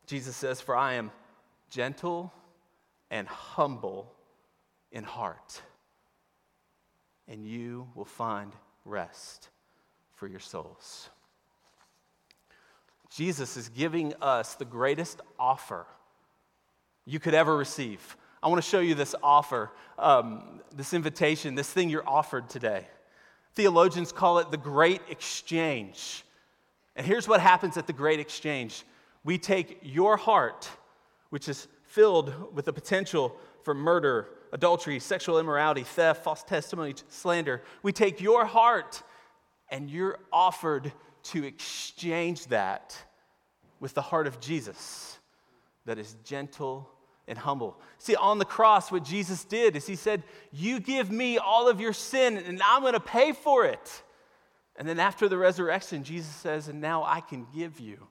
Jesus 0.06 0.36
says, 0.36 0.60
For 0.60 0.76
I 0.76 0.94
am 0.94 1.10
gentle 1.70 2.32
and 3.10 3.28
humble 3.28 4.12
in 4.90 5.04
heart, 5.04 5.62
and 7.28 7.46
you 7.46 7.88
will 7.94 8.04
find 8.04 8.52
rest 8.84 9.48
for 10.14 10.26
your 10.26 10.40
souls. 10.40 11.10
Jesus 13.14 13.56
is 13.56 13.68
giving 13.68 14.12
us 14.20 14.54
the 14.54 14.64
greatest 14.64 15.20
offer 15.38 15.86
you 17.06 17.20
could 17.20 17.34
ever 17.34 17.56
receive. 17.56 18.16
I 18.42 18.48
want 18.48 18.62
to 18.62 18.68
show 18.68 18.80
you 18.80 18.94
this 18.94 19.14
offer, 19.22 19.70
um, 19.98 20.60
this 20.74 20.92
invitation, 20.92 21.54
this 21.54 21.70
thing 21.70 21.88
you're 21.88 22.08
offered 22.08 22.48
today. 22.48 22.86
Theologians 23.54 24.10
call 24.10 24.38
it 24.38 24.50
the 24.50 24.56
great 24.56 25.00
exchange. 25.08 26.24
And 26.96 27.06
here's 27.06 27.28
what 27.28 27.40
happens 27.40 27.76
at 27.76 27.86
the 27.86 27.92
great 27.92 28.20
exchange 28.20 28.84
we 29.24 29.38
take 29.38 29.78
your 29.82 30.18
heart, 30.18 30.68
which 31.30 31.48
is 31.48 31.68
filled 31.84 32.54
with 32.54 32.66
the 32.66 32.72
potential 32.72 33.34
for 33.62 33.72
murder, 33.72 34.28
adultery, 34.52 34.98
sexual 34.98 35.38
immorality, 35.38 35.82
theft, 35.82 36.22
false 36.22 36.42
testimony, 36.42 36.94
slander. 37.08 37.62
We 37.82 37.92
take 37.92 38.20
your 38.20 38.44
heart 38.44 39.02
and 39.70 39.90
you're 39.90 40.18
offered 40.32 40.92
to 41.24 41.44
exchange 41.44 42.46
that 42.46 42.96
with 43.80 43.94
the 43.94 44.02
heart 44.02 44.26
of 44.26 44.40
Jesus 44.40 45.18
that 45.86 45.98
is 45.98 46.16
gentle 46.24 46.88
and 47.26 47.38
humble. 47.38 47.80
See, 47.98 48.16
on 48.16 48.38
the 48.38 48.44
cross, 48.44 48.92
what 48.92 49.04
Jesus 49.04 49.44
did 49.44 49.76
is 49.76 49.86
he 49.86 49.96
said, 49.96 50.22
You 50.52 50.80
give 50.80 51.10
me 51.10 51.38
all 51.38 51.68
of 51.68 51.80
your 51.80 51.92
sin, 51.92 52.36
and 52.36 52.60
I'm 52.62 52.82
going 52.82 52.92
to 52.94 53.00
pay 53.00 53.32
for 53.32 53.64
it. 53.64 54.02
And 54.76 54.88
then 54.88 54.98
after 54.98 55.28
the 55.28 55.38
resurrection, 55.38 56.04
Jesus 56.04 56.34
says, 56.34 56.68
And 56.68 56.80
now 56.80 57.04
I 57.04 57.20
can 57.20 57.46
give 57.54 57.80
you 57.80 58.06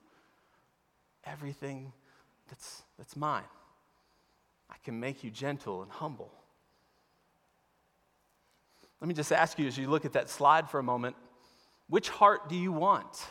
everything 1.26 1.92
that's, 2.50 2.84
that's 2.98 3.16
mine. 3.16 3.44
I 4.70 4.76
can 4.84 5.00
make 5.00 5.24
you 5.24 5.30
gentle 5.30 5.84
and 5.84 5.92
humble. 5.92 6.32
Let 9.00 9.08
me 9.08 9.14
just 9.14 9.32
ask 9.32 9.60
you 9.60 9.68
as 9.68 9.78
you 9.78 9.90
look 9.90 10.06
at 10.06 10.14
that 10.14 10.30
slide 10.30 10.70
for 10.70 10.80
a 10.80 10.84
moment 10.84 11.16
which 11.90 12.10
heart 12.10 12.50
do 12.50 12.56
you 12.56 12.72
want? 12.72 13.26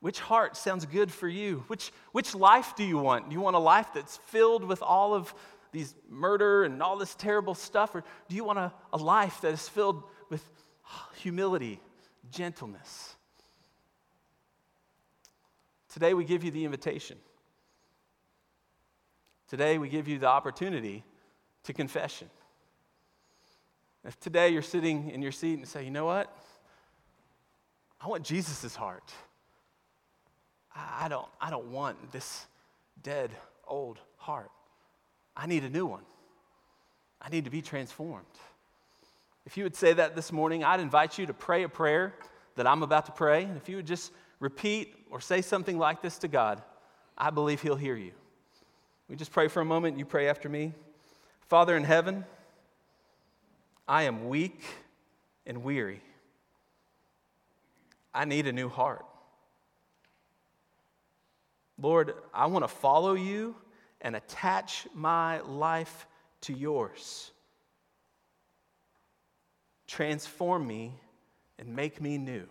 Which 0.00 0.18
heart 0.18 0.56
sounds 0.56 0.86
good 0.86 1.12
for 1.12 1.28
you? 1.28 1.64
Which, 1.66 1.92
which 2.12 2.34
life 2.34 2.74
do 2.74 2.84
you 2.84 2.98
want? 2.98 3.28
Do 3.28 3.34
you 3.34 3.40
want 3.40 3.56
a 3.56 3.60
life 3.60 3.88
that's 3.94 4.16
filled 4.28 4.64
with 4.64 4.82
all 4.82 5.14
of 5.14 5.34
these 5.72 5.94
murder 6.08 6.64
and 6.64 6.82
all 6.82 6.96
this 6.96 7.14
terrible 7.14 7.54
stuff? 7.54 7.94
Or 7.94 8.02
do 8.28 8.36
you 8.36 8.44
want 8.44 8.58
a, 8.58 8.72
a 8.92 8.96
life 8.96 9.42
that 9.42 9.52
is 9.52 9.68
filled 9.68 10.02
with 10.30 10.42
humility, 11.16 11.80
gentleness? 12.30 13.14
Today 15.90 16.14
we 16.14 16.24
give 16.24 16.44
you 16.44 16.50
the 16.50 16.64
invitation. 16.64 17.18
Today 19.48 19.76
we 19.78 19.88
give 19.88 20.08
you 20.08 20.18
the 20.18 20.28
opportunity 20.28 21.04
to 21.64 21.72
confession. 21.72 22.30
If 24.04 24.18
today 24.18 24.48
you're 24.48 24.62
sitting 24.62 25.10
in 25.10 25.20
your 25.20 25.32
seat 25.32 25.58
and 25.58 25.68
say, 25.68 25.84
you 25.84 25.90
know 25.90 26.06
what? 26.06 26.34
I 28.00 28.08
want 28.08 28.24
Jesus' 28.24 28.74
heart. 28.74 29.12
I 30.74 31.08
don't, 31.08 31.26
I 31.40 31.50
don't 31.50 31.66
want 31.66 32.12
this 32.12 32.46
dead, 33.02 33.30
old 33.66 33.98
heart. 34.16 34.50
I 35.36 35.46
need 35.46 35.64
a 35.64 35.68
new 35.68 35.86
one. 35.86 36.02
I 37.20 37.28
need 37.28 37.44
to 37.44 37.50
be 37.50 37.60
transformed. 37.60 38.24
If 39.44 39.56
you 39.56 39.64
would 39.64 39.76
say 39.76 39.92
that 39.92 40.14
this 40.14 40.32
morning, 40.32 40.64
I'd 40.64 40.80
invite 40.80 41.18
you 41.18 41.26
to 41.26 41.34
pray 41.34 41.64
a 41.64 41.68
prayer 41.68 42.14
that 42.56 42.66
I'm 42.66 42.82
about 42.82 43.06
to 43.06 43.12
pray. 43.12 43.44
And 43.44 43.56
if 43.56 43.68
you 43.68 43.76
would 43.76 43.86
just 43.86 44.12
repeat 44.38 44.94
or 45.10 45.20
say 45.20 45.42
something 45.42 45.78
like 45.78 46.02
this 46.02 46.18
to 46.18 46.28
God, 46.28 46.62
I 47.18 47.30
believe 47.30 47.60
He'll 47.60 47.76
hear 47.76 47.96
you. 47.96 48.12
We 49.08 49.16
just 49.16 49.32
pray 49.32 49.48
for 49.48 49.60
a 49.60 49.64
moment. 49.64 49.98
You 49.98 50.04
pray 50.04 50.28
after 50.28 50.48
me. 50.48 50.72
Father 51.48 51.76
in 51.76 51.84
heaven, 51.84 52.24
I 53.88 54.04
am 54.04 54.28
weak 54.28 54.62
and 55.46 55.64
weary. 55.64 56.00
I 58.12 58.24
need 58.24 58.46
a 58.46 58.52
new 58.52 58.68
heart. 58.68 59.04
Lord, 61.78 62.14
I 62.34 62.46
want 62.46 62.64
to 62.64 62.68
follow 62.68 63.14
you 63.14 63.54
and 64.00 64.16
attach 64.16 64.86
my 64.94 65.40
life 65.40 66.06
to 66.42 66.52
yours. 66.52 67.30
Transform 69.86 70.66
me 70.66 70.94
and 71.58 71.74
make 71.74 72.00
me 72.00 72.18
new. 72.18 72.46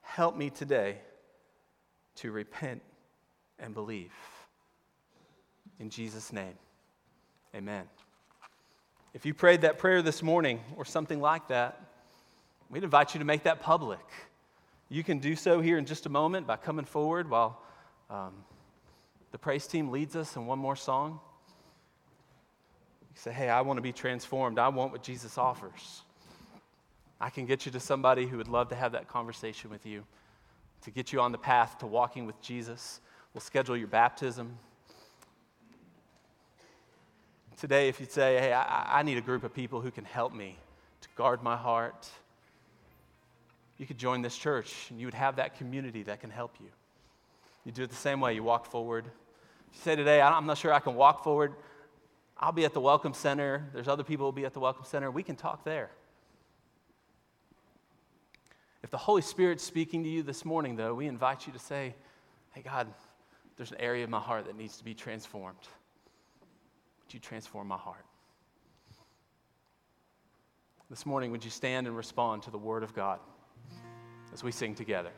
Help 0.00 0.36
me 0.36 0.50
today 0.50 0.98
to 2.16 2.30
repent 2.30 2.82
and 3.58 3.74
believe. 3.74 4.12
In 5.78 5.90
Jesus' 5.90 6.32
name, 6.32 6.54
amen. 7.54 7.84
If 9.12 9.26
you 9.26 9.34
prayed 9.34 9.62
that 9.62 9.78
prayer 9.78 10.02
this 10.02 10.22
morning 10.22 10.60
or 10.76 10.84
something 10.84 11.20
like 11.20 11.48
that, 11.48 11.80
we'd 12.70 12.84
invite 12.84 13.14
you 13.14 13.18
to 13.18 13.24
make 13.24 13.44
that 13.44 13.60
public. 13.60 14.00
You 14.88 15.02
can 15.02 15.18
do 15.18 15.34
so 15.34 15.60
here 15.60 15.78
in 15.78 15.86
just 15.86 16.06
a 16.06 16.08
moment 16.08 16.46
by 16.46 16.56
coming 16.56 16.84
forward 16.84 17.28
while 17.28 17.60
um, 18.08 18.32
the 19.32 19.38
praise 19.38 19.66
team 19.66 19.90
leads 19.90 20.14
us 20.14 20.36
in 20.36 20.46
one 20.46 20.58
more 20.58 20.76
song. 20.76 21.20
You 23.02 23.20
say, 23.20 23.32
Hey, 23.32 23.48
I 23.48 23.62
want 23.62 23.78
to 23.78 23.82
be 23.82 23.92
transformed. 23.92 24.58
I 24.58 24.68
want 24.68 24.92
what 24.92 25.02
Jesus 25.02 25.38
offers. 25.38 26.02
I 27.20 27.30
can 27.30 27.46
get 27.46 27.66
you 27.66 27.72
to 27.72 27.80
somebody 27.80 28.26
who 28.26 28.36
would 28.36 28.48
love 28.48 28.68
to 28.68 28.74
have 28.74 28.92
that 28.92 29.08
conversation 29.08 29.70
with 29.70 29.86
you, 29.86 30.04
to 30.82 30.90
get 30.90 31.12
you 31.12 31.20
on 31.20 31.32
the 31.32 31.38
path 31.38 31.78
to 31.78 31.86
walking 31.86 32.26
with 32.26 32.40
Jesus. 32.42 33.00
We'll 33.32 33.40
schedule 33.40 33.76
your 33.76 33.88
baptism. 33.88 34.58
Today, 37.56 37.88
if 37.88 38.00
you'd 38.00 38.12
say, 38.12 38.38
hey, 38.38 38.52
I, 38.52 39.00
I 39.00 39.02
need 39.02 39.16
a 39.16 39.22
group 39.22 39.42
of 39.42 39.54
people 39.54 39.80
who 39.80 39.90
can 39.90 40.04
help 40.04 40.34
me 40.34 40.58
to 41.00 41.08
guard 41.16 41.42
my 41.42 41.56
heart, 41.56 42.06
you 43.78 43.86
could 43.86 43.98
join 43.98 44.22
this 44.22 44.36
church 44.36 44.74
and 44.90 45.00
you 45.00 45.06
would 45.06 45.14
have 45.14 45.36
that 45.36 45.56
community 45.56 46.02
that 46.04 46.20
can 46.20 46.30
help 46.30 46.56
you. 46.60 46.68
You 47.64 47.72
do 47.72 47.82
it 47.82 47.90
the 47.90 47.96
same 47.96 48.20
way, 48.20 48.34
you 48.34 48.42
walk 48.42 48.66
forward. 48.66 49.06
If 49.06 49.76
you 49.76 49.82
say 49.82 49.96
today, 49.96 50.20
I'm 50.20 50.46
not 50.46 50.58
sure 50.58 50.72
I 50.72 50.78
can 50.78 50.94
walk 50.94 51.24
forward, 51.24 51.54
I'll 52.38 52.52
be 52.52 52.64
at 52.64 52.74
the 52.74 52.80
Welcome 52.80 53.14
Center. 53.14 53.68
There's 53.72 53.88
other 53.88 54.04
people 54.04 54.24
who 54.24 54.26
will 54.26 54.32
be 54.32 54.44
at 54.44 54.52
the 54.52 54.60
Welcome 54.60 54.84
Center. 54.84 55.10
We 55.10 55.22
can 55.22 55.36
talk 55.36 55.64
there. 55.64 55.90
If 58.82 58.90
the 58.90 58.98
Holy 58.98 59.22
Spirit's 59.22 59.64
speaking 59.64 60.04
to 60.04 60.08
you 60.08 60.22
this 60.22 60.44
morning, 60.44 60.76
though, 60.76 60.94
we 60.94 61.06
invite 61.06 61.46
you 61.46 61.52
to 61.52 61.58
say, 61.58 61.94
Hey, 62.52 62.62
God, 62.62 62.86
there's 63.56 63.72
an 63.72 63.80
area 63.80 64.04
of 64.04 64.10
my 64.10 64.20
heart 64.20 64.46
that 64.46 64.56
needs 64.56 64.76
to 64.76 64.84
be 64.84 64.94
transformed. 64.94 65.58
Would 67.04 67.14
you 67.14 67.20
transform 67.20 67.68
my 67.68 67.76
heart? 67.76 68.04
This 70.88 71.04
morning, 71.04 71.32
would 71.32 71.44
you 71.44 71.50
stand 71.50 71.86
and 71.86 71.96
respond 71.96 72.42
to 72.44 72.50
the 72.50 72.58
Word 72.58 72.82
of 72.82 72.94
God 72.94 73.18
as 74.36 74.44
we 74.44 74.52
sing 74.52 74.74
together? 74.74 75.12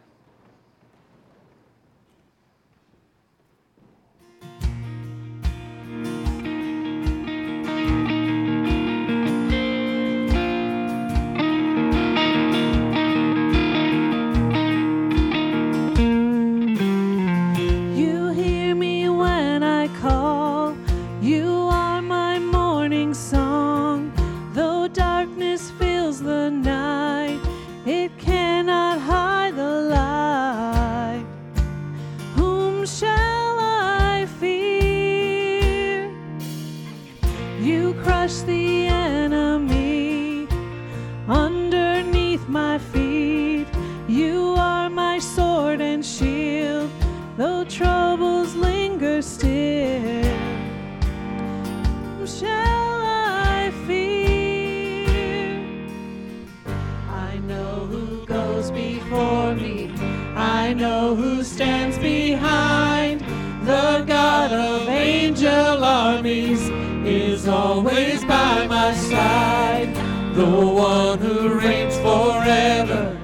Always 67.49 68.25
by 68.25 68.67
my 68.67 68.95
side. 68.95 69.95
The 70.35 70.47
one 70.47 71.19
who 71.19 71.59
reigns 71.59 71.97
forever. 71.97 73.17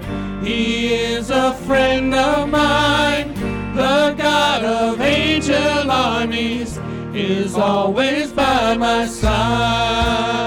He 0.42 0.94
is 0.94 1.30
a 1.30 1.54
friend 1.66 2.14
of 2.14 2.48
mine. 2.48 3.34
The 3.74 4.14
God 4.16 4.64
of 4.64 5.00
angel 5.00 5.90
armies 5.90 6.78
is 7.14 7.54
always 7.54 8.32
by 8.32 8.76
my 8.76 9.06
side. 9.06 10.43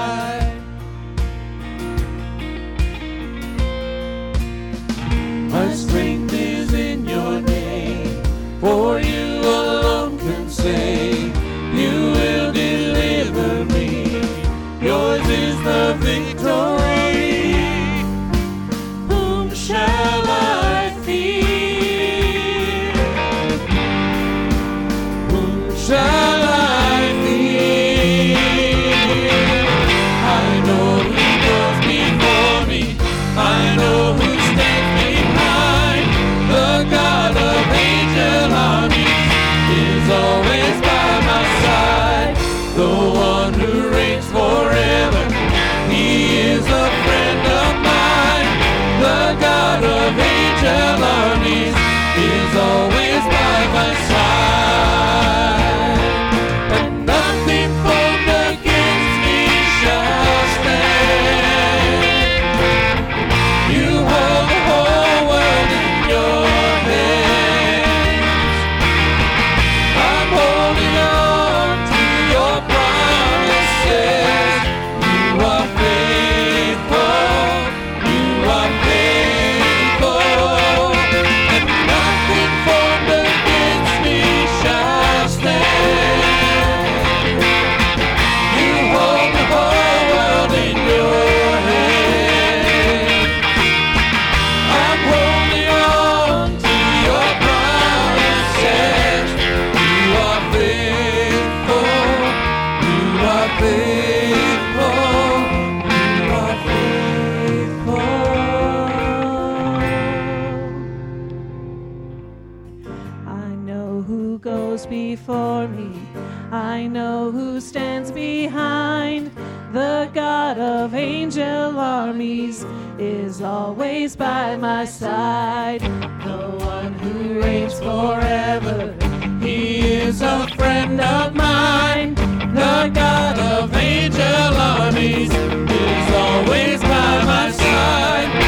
Is 123.38 123.44
always 123.44 124.16
by 124.16 124.56
my 124.56 124.84
side. 124.84 125.80
The 125.80 126.64
one 126.64 126.92
who 126.94 127.40
reigns 127.40 127.78
forever. 127.78 128.96
He 129.40 129.78
is 130.00 130.22
a 130.22 130.48
friend 130.56 131.00
of 131.00 131.34
mine. 131.36 132.14
The 132.16 132.90
God 132.92 133.38
of 133.38 133.72
angel 133.76 134.54
armies 134.74 135.30
is 135.30 136.14
always 136.14 136.80
by 136.82 137.24
my 137.32 137.50
side. 137.52 138.47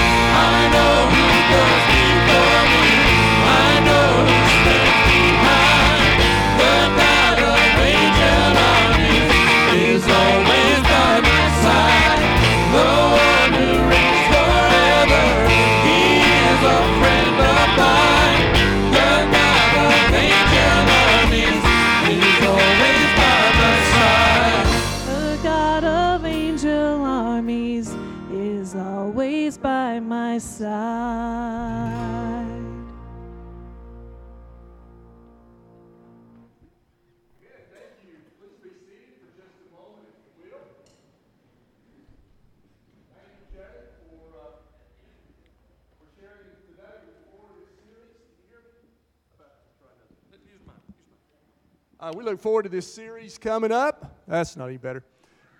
Uh, 52.00 52.10
we 52.16 52.24
look 52.24 52.40
forward 52.40 52.62
to 52.62 52.70
this 52.70 52.90
series 52.90 53.36
coming 53.36 53.70
up. 53.70 54.22
That's 54.26 54.56
not 54.56 54.68
any 54.68 54.78
better. 54.78 55.04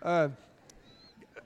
Uh, 0.03 0.29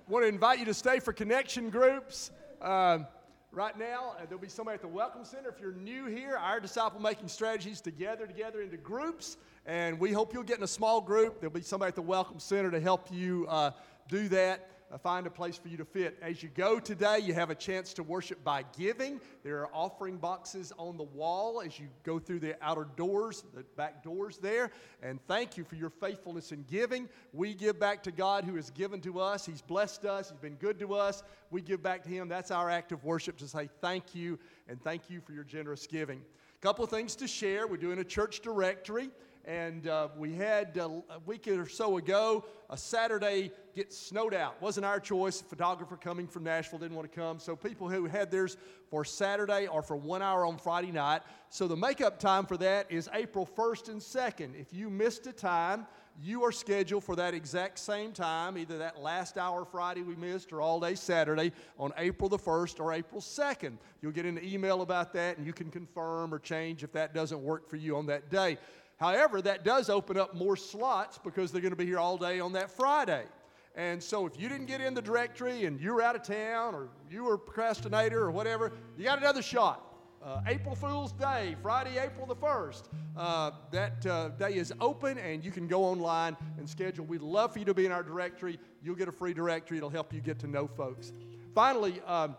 want 0.06 0.22
to 0.22 0.28
invite 0.28 0.60
you 0.60 0.64
to 0.66 0.74
stay 0.74 1.00
for 1.00 1.12
connection 1.12 1.68
groups. 1.68 2.30
Um, 2.62 3.08
right 3.50 3.76
now, 3.76 4.14
uh, 4.16 4.26
there'll 4.26 4.40
be 4.40 4.48
somebody 4.48 4.76
at 4.76 4.82
the 4.82 4.86
Welcome 4.86 5.24
Center. 5.24 5.48
If 5.48 5.58
you're 5.58 5.72
new 5.72 6.06
here, 6.06 6.36
our 6.36 6.60
disciple 6.60 7.00
making 7.00 7.26
strategies 7.26 7.80
together 7.80 8.24
together 8.24 8.62
into 8.62 8.76
groups, 8.76 9.36
and 9.66 9.98
we 9.98 10.12
hope 10.12 10.32
you'll 10.32 10.44
get 10.44 10.58
in 10.58 10.62
a 10.62 10.68
small 10.68 11.00
group. 11.00 11.40
There'll 11.40 11.52
be 11.52 11.62
somebody 11.62 11.88
at 11.88 11.96
the 11.96 12.02
Welcome 12.02 12.38
Center 12.38 12.70
to 12.70 12.78
help 12.78 13.08
you 13.10 13.46
uh, 13.48 13.72
do 14.08 14.28
that. 14.28 14.73
Uh, 14.92 14.98
find 14.98 15.26
a 15.26 15.30
place 15.30 15.56
for 15.56 15.68
you 15.68 15.78
to 15.78 15.84
fit. 15.84 16.18
As 16.20 16.42
you 16.42 16.50
go 16.50 16.78
today, 16.78 17.18
you 17.18 17.32
have 17.32 17.50
a 17.50 17.54
chance 17.54 17.94
to 17.94 18.02
worship 18.02 18.44
by 18.44 18.64
giving. 18.76 19.18
There 19.42 19.60
are 19.60 19.70
offering 19.72 20.18
boxes 20.18 20.72
on 20.78 20.98
the 20.98 21.04
wall 21.04 21.62
as 21.64 21.80
you 21.80 21.88
go 22.02 22.18
through 22.18 22.40
the 22.40 22.54
outer 22.62 22.86
doors, 22.96 23.44
the 23.54 23.62
back 23.76 24.04
doors 24.04 24.38
there. 24.38 24.70
And 25.02 25.18
thank 25.26 25.56
you 25.56 25.64
for 25.64 25.76
your 25.76 25.88
faithfulness 25.88 26.52
in 26.52 26.64
giving. 26.70 27.08
We 27.32 27.54
give 27.54 27.80
back 27.80 28.02
to 28.04 28.12
God 28.12 28.44
who 28.44 28.56
has 28.56 28.70
given 28.70 29.00
to 29.00 29.20
us. 29.20 29.46
He's 29.46 29.62
blessed 29.62 30.04
us, 30.04 30.30
He's 30.30 30.38
been 30.38 30.56
good 30.56 30.78
to 30.80 30.94
us. 30.94 31.22
We 31.50 31.62
give 31.62 31.82
back 31.82 32.02
to 32.04 32.10
Him. 32.10 32.28
That's 32.28 32.50
our 32.50 32.68
act 32.68 32.92
of 32.92 33.04
worship 33.04 33.38
to 33.38 33.48
say 33.48 33.70
thank 33.80 34.14
you 34.14 34.38
and 34.68 34.82
thank 34.82 35.08
you 35.08 35.20
for 35.20 35.32
your 35.32 35.44
generous 35.44 35.86
giving. 35.86 36.18
A 36.18 36.62
couple 36.62 36.84
things 36.86 37.16
to 37.16 37.26
share. 37.26 37.66
We're 37.66 37.78
doing 37.78 37.98
a 38.00 38.04
church 38.04 38.40
directory. 38.40 39.10
And 39.46 39.88
uh, 39.88 40.08
we 40.16 40.32
had 40.32 40.78
uh, 40.78 40.88
a 41.10 41.18
week 41.26 41.46
or 41.48 41.68
so 41.68 41.98
ago 41.98 42.44
a 42.70 42.76
Saturday 42.78 43.50
get 43.74 43.92
snowed 43.92 44.32
out. 44.32 44.60
Wasn't 44.62 44.86
our 44.86 44.98
choice. 44.98 45.40
A 45.40 45.44
photographer 45.44 45.96
coming 45.96 46.26
from 46.26 46.44
Nashville 46.44 46.78
didn't 46.78 46.96
want 46.96 47.10
to 47.10 47.20
come. 47.20 47.38
So 47.38 47.54
people 47.54 47.90
who 47.90 48.06
had 48.06 48.30
theirs 48.30 48.56
for 48.88 49.04
Saturday 49.04 49.66
or 49.66 49.82
for 49.82 49.96
one 49.96 50.22
hour 50.22 50.46
on 50.46 50.56
Friday 50.56 50.92
night. 50.92 51.22
So 51.50 51.68
the 51.68 51.76
makeup 51.76 52.18
time 52.18 52.46
for 52.46 52.56
that 52.58 52.90
is 52.90 53.08
April 53.12 53.46
1st 53.46 53.88
and 53.88 54.00
2nd. 54.00 54.58
If 54.58 54.72
you 54.72 54.88
missed 54.88 55.26
a 55.26 55.32
time, 55.32 55.86
you 56.22 56.44
are 56.44 56.52
scheduled 56.52 57.02
for 57.02 57.16
that 57.16 57.34
exact 57.34 57.78
same 57.78 58.12
time, 58.12 58.56
either 58.56 58.78
that 58.78 59.00
last 59.00 59.36
hour 59.36 59.64
Friday 59.64 60.02
we 60.02 60.14
missed 60.14 60.52
or 60.52 60.60
all 60.60 60.78
day 60.78 60.94
Saturday 60.94 61.52
on 61.78 61.92
April 61.98 62.28
the 62.28 62.38
1st 62.38 62.78
or 62.78 62.92
April 62.92 63.20
2nd. 63.20 63.76
You'll 64.00 64.12
get 64.12 64.24
an 64.24 64.40
email 64.42 64.82
about 64.82 65.12
that 65.14 65.38
and 65.38 65.46
you 65.46 65.52
can 65.52 65.70
confirm 65.70 66.32
or 66.32 66.38
change 66.38 66.84
if 66.84 66.92
that 66.92 67.14
doesn't 67.14 67.42
work 67.42 67.68
for 67.68 67.76
you 67.76 67.96
on 67.96 68.06
that 68.06 68.30
day. 68.30 68.58
However, 69.04 69.42
that 69.42 69.64
does 69.64 69.90
open 69.90 70.16
up 70.16 70.34
more 70.34 70.56
slots 70.56 71.18
because 71.18 71.52
they're 71.52 71.60
going 71.60 71.72
to 71.72 71.76
be 71.76 71.84
here 71.84 71.98
all 71.98 72.16
day 72.16 72.40
on 72.40 72.54
that 72.54 72.70
Friday. 72.70 73.24
And 73.76 74.02
so 74.02 74.24
if 74.24 74.40
you 74.40 74.48
didn't 74.48 74.64
get 74.64 74.80
in 74.80 74.94
the 74.94 75.02
directory 75.02 75.66
and 75.66 75.78
you 75.78 75.92
were 75.92 76.00
out 76.00 76.16
of 76.16 76.22
town 76.22 76.74
or 76.74 76.88
you 77.10 77.24
were 77.24 77.34
a 77.34 77.38
procrastinator 77.38 78.22
or 78.22 78.30
whatever, 78.30 78.72
you 78.96 79.04
got 79.04 79.18
another 79.18 79.42
shot. 79.42 79.94
Uh, 80.22 80.40
April 80.46 80.74
Fool's 80.74 81.12
Day, 81.12 81.54
Friday, 81.60 81.98
April 81.98 82.24
the 82.24 82.34
1st. 82.34 82.84
Uh, 83.14 83.50
that 83.72 84.06
uh, 84.06 84.28
day 84.38 84.54
is 84.54 84.72
open 84.80 85.18
and 85.18 85.44
you 85.44 85.50
can 85.50 85.68
go 85.68 85.84
online 85.84 86.34
and 86.56 86.66
schedule. 86.66 87.04
We'd 87.04 87.20
love 87.20 87.52
for 87.52 87.58
you 87.58 87.66
to 87.66 87.74
be 87.74 87.84
in 87.84 87.92
our 87.92 88.02
directory. 88.02 88.58
You'll 88.82 88.96
get 88.96 89.08
a 89.08 89.12
free 89.12 89.34
directory, 89.34 89.76
it'll 89.76 89.90
help 89.90 90.14
you 90.14 90.22
get 90.22 90.38
to 90.38 90.46
know 90.46 90.66
folks. 90.66 91.12
Finally, 91.54 92.00
um, 92.06 92.36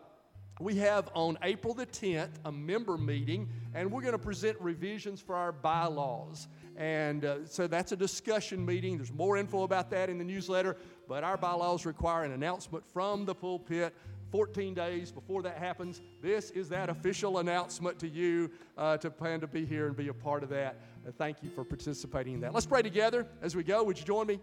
we 0.60 0.76
have 0.76 1.10
on 1.14 1.38
April 1.44 1.74
the 1.74 1.86
10th 1.86 2.30
a 2.46 2.52
member 2.52 2.98
meeting, 2.98 3.50
and 3.74 3.92
we're 3.92 4.02
going 4.02 4.14
to 4.14 4.20
present 4.20 4.60
revisions 4.62 5.20
for 5.20 5.36
our 5.36 5.52
bylaws. 5.52 6.48
And 6.78 7.26
uh, 7.26 7.46
so 7.46 7.68
that's 7.68 7.92
a 7.92 7.96
discussion 7.96 8.66
meeting. 8.66 8.98
There's 8.98 9.12
more 9.12 9.38
info 9.38 9.64
about 9.64 9.90
that 9.92 10.10
in 10.10 10.18
the 10.18 10.24
newsletter, 10.24 10.78
but 11.08 11.24
our 11.24 11.38
bylaws 11.38 11.86
require 11.86 12.24
an 12.24 12.32
announcement 12.32 12.86
from 12.86 13.26
the 13.26 13.36
pulpit 13.36 13.94
14 14.32 14.74
days 14.74 15.12
before 15.12 15.42
that 15.44 15.58
happens. 15.58 16.02
This 16.22 16.52
is 16.52 16.70
that 16.70 16.90
official 16.90 17.40
announcement 17.40 18.00
to 18.00 18.08
you 18.08 18.50
uh, 18.78 18.98
to 18.98 19.10
plan 19.10 19.42
to 19.42 19.48
be 19.48 19.66
here 19.66 19.88
and 19.88 19.96
be 19.96 20.08
a 20.08 20.14
part 20.14 20.42
of 20.42 20.50
that. 20.50 20.80
Uh, 21.06 21.12
thank 21.18 21.44
you 21.44 21.50
for 21.50 21.64
participating 21.64 22.36
in 22.36 22.40
that. 22.42 22.54
Let's 22.54 22.66
pray 22.66 22.82
together 22.82 23.28
as 23.42 23.56
we 23.56 23.64
go. 23.64 23.84
Would 23.84 24.00
you 24.00 24.06
join 24.06 24.28
me? 24.28 24.40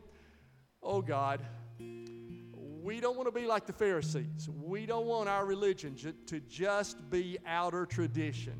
Oh, 0.83 1.01
God 1.01 1.41
we 2.83 3.01
don't 3.01 3.17
want 3.17 3.29
to 3.29 3.33
be 3.33 3.47
like 3.47 3.67
the 3.67 3.73
Pharisees. 3.73 4.49
We 4.63 4.87
don't 4.87 5.07
want 5.07 5.29
our 5.29 5.47
religion 5.47 5.97
ju- 5.97 6.15
to 6.27 6.41
just 6.41 7.09
be 7.11 7.39
outer 7.47 7.87
tradition. 7.87 8.55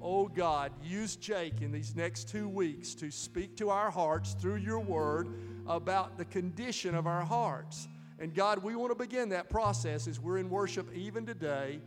Oh 0.00 0.28
God, 0.28 0.72
use 0.82 1.16
Jake 1.16 1.60
in 1.60 1.72
these 1.72 1.94
next 1.94 2.28
two 2.28 2.48
weeks 2.48 2.94
to 2.94 3.10
speak 3.10 3.56
to 3.56 3.68
our 3.70 3.90
hearts 3.90 4.34
through 4.34 4.56
your 4.56 4.78
word 4.80 5.28
about 5.66 6.16
the 6.16 6.24
condition 6.24 6.94
of 6.94 7.06
our 7.06 7.24
hearts. 7.24 7.88
And 8.18 8.34
God, 8.34 8.62
we 8.62 8.74
want 8.74 8.90
to 8.90 8.94
begin 8.94 9.28
that 9.30 9.50
process 9.50 10.08
as 10.08 10.18
we're 10.18 10.38
in 10.38 10.48
worship 10.48 10.88
even 10.94 11.26
today. 11.26 11.80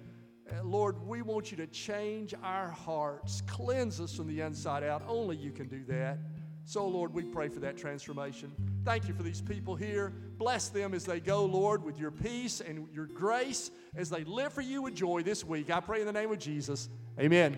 Uh, 0.50 0.64
Lord, 0.64 1.02
we 1.08 1.22
want 1.22 1.52
you 1.52 1.58
to 1.58 1.68
change 1.68 2.34
our 2.44 2.70
hearts, 2.70 3.42
cleanse 3.48 4.00
us 4.00 4.16
from 4.16 4.28
the 4.28 4.42
inside 4.42 4.84
out. 4.84 5.04
Only 5.08 5.38
you 5.38 5.52
can 5.52 5.68
do 5.68 5.84
that. 5.88 6.20
So, 6.66 6.88
Lord, 6.88 7.14
we 7.14 7.24
pray 7.24 7.49
for 7.49 7.59
that 7.62 7.78
transformation. 7.78 8.51
Thank 8.86 9.07
you 9.07 9.14
for 9.14 9.24
these 9.24 9.41
people 9.41 9.76
here. 9.76 10.14
Bless 10.38 10.70
them 10.70 10.93
as 10.93 11.05
they 11.05 11.20
go, 11.20 11.45
Lord, 11.45 11.84
with 11.84 11.99
your 11.99 12.12
peace 12.12 12.62
and 12.62 12.88
your 12.93 13.07
grace 13.07 13.72
as 13.95 14.09
they 14.09 14.24
live 14.24 14.53
for 14.53 14.62
you 14.62 14.82
with 14.84 14.95
joy 14.95 15.24
this 15.24 15.43
week. 15.43 15.70
I 15.70 15.80
pray 15.80 16.01
in 16.01 16.07
the 16.07 16.14
name 16.14 16.32
of 16.32 16.39
Jesus. 16.39 16.89
Amen. 17.20 17.57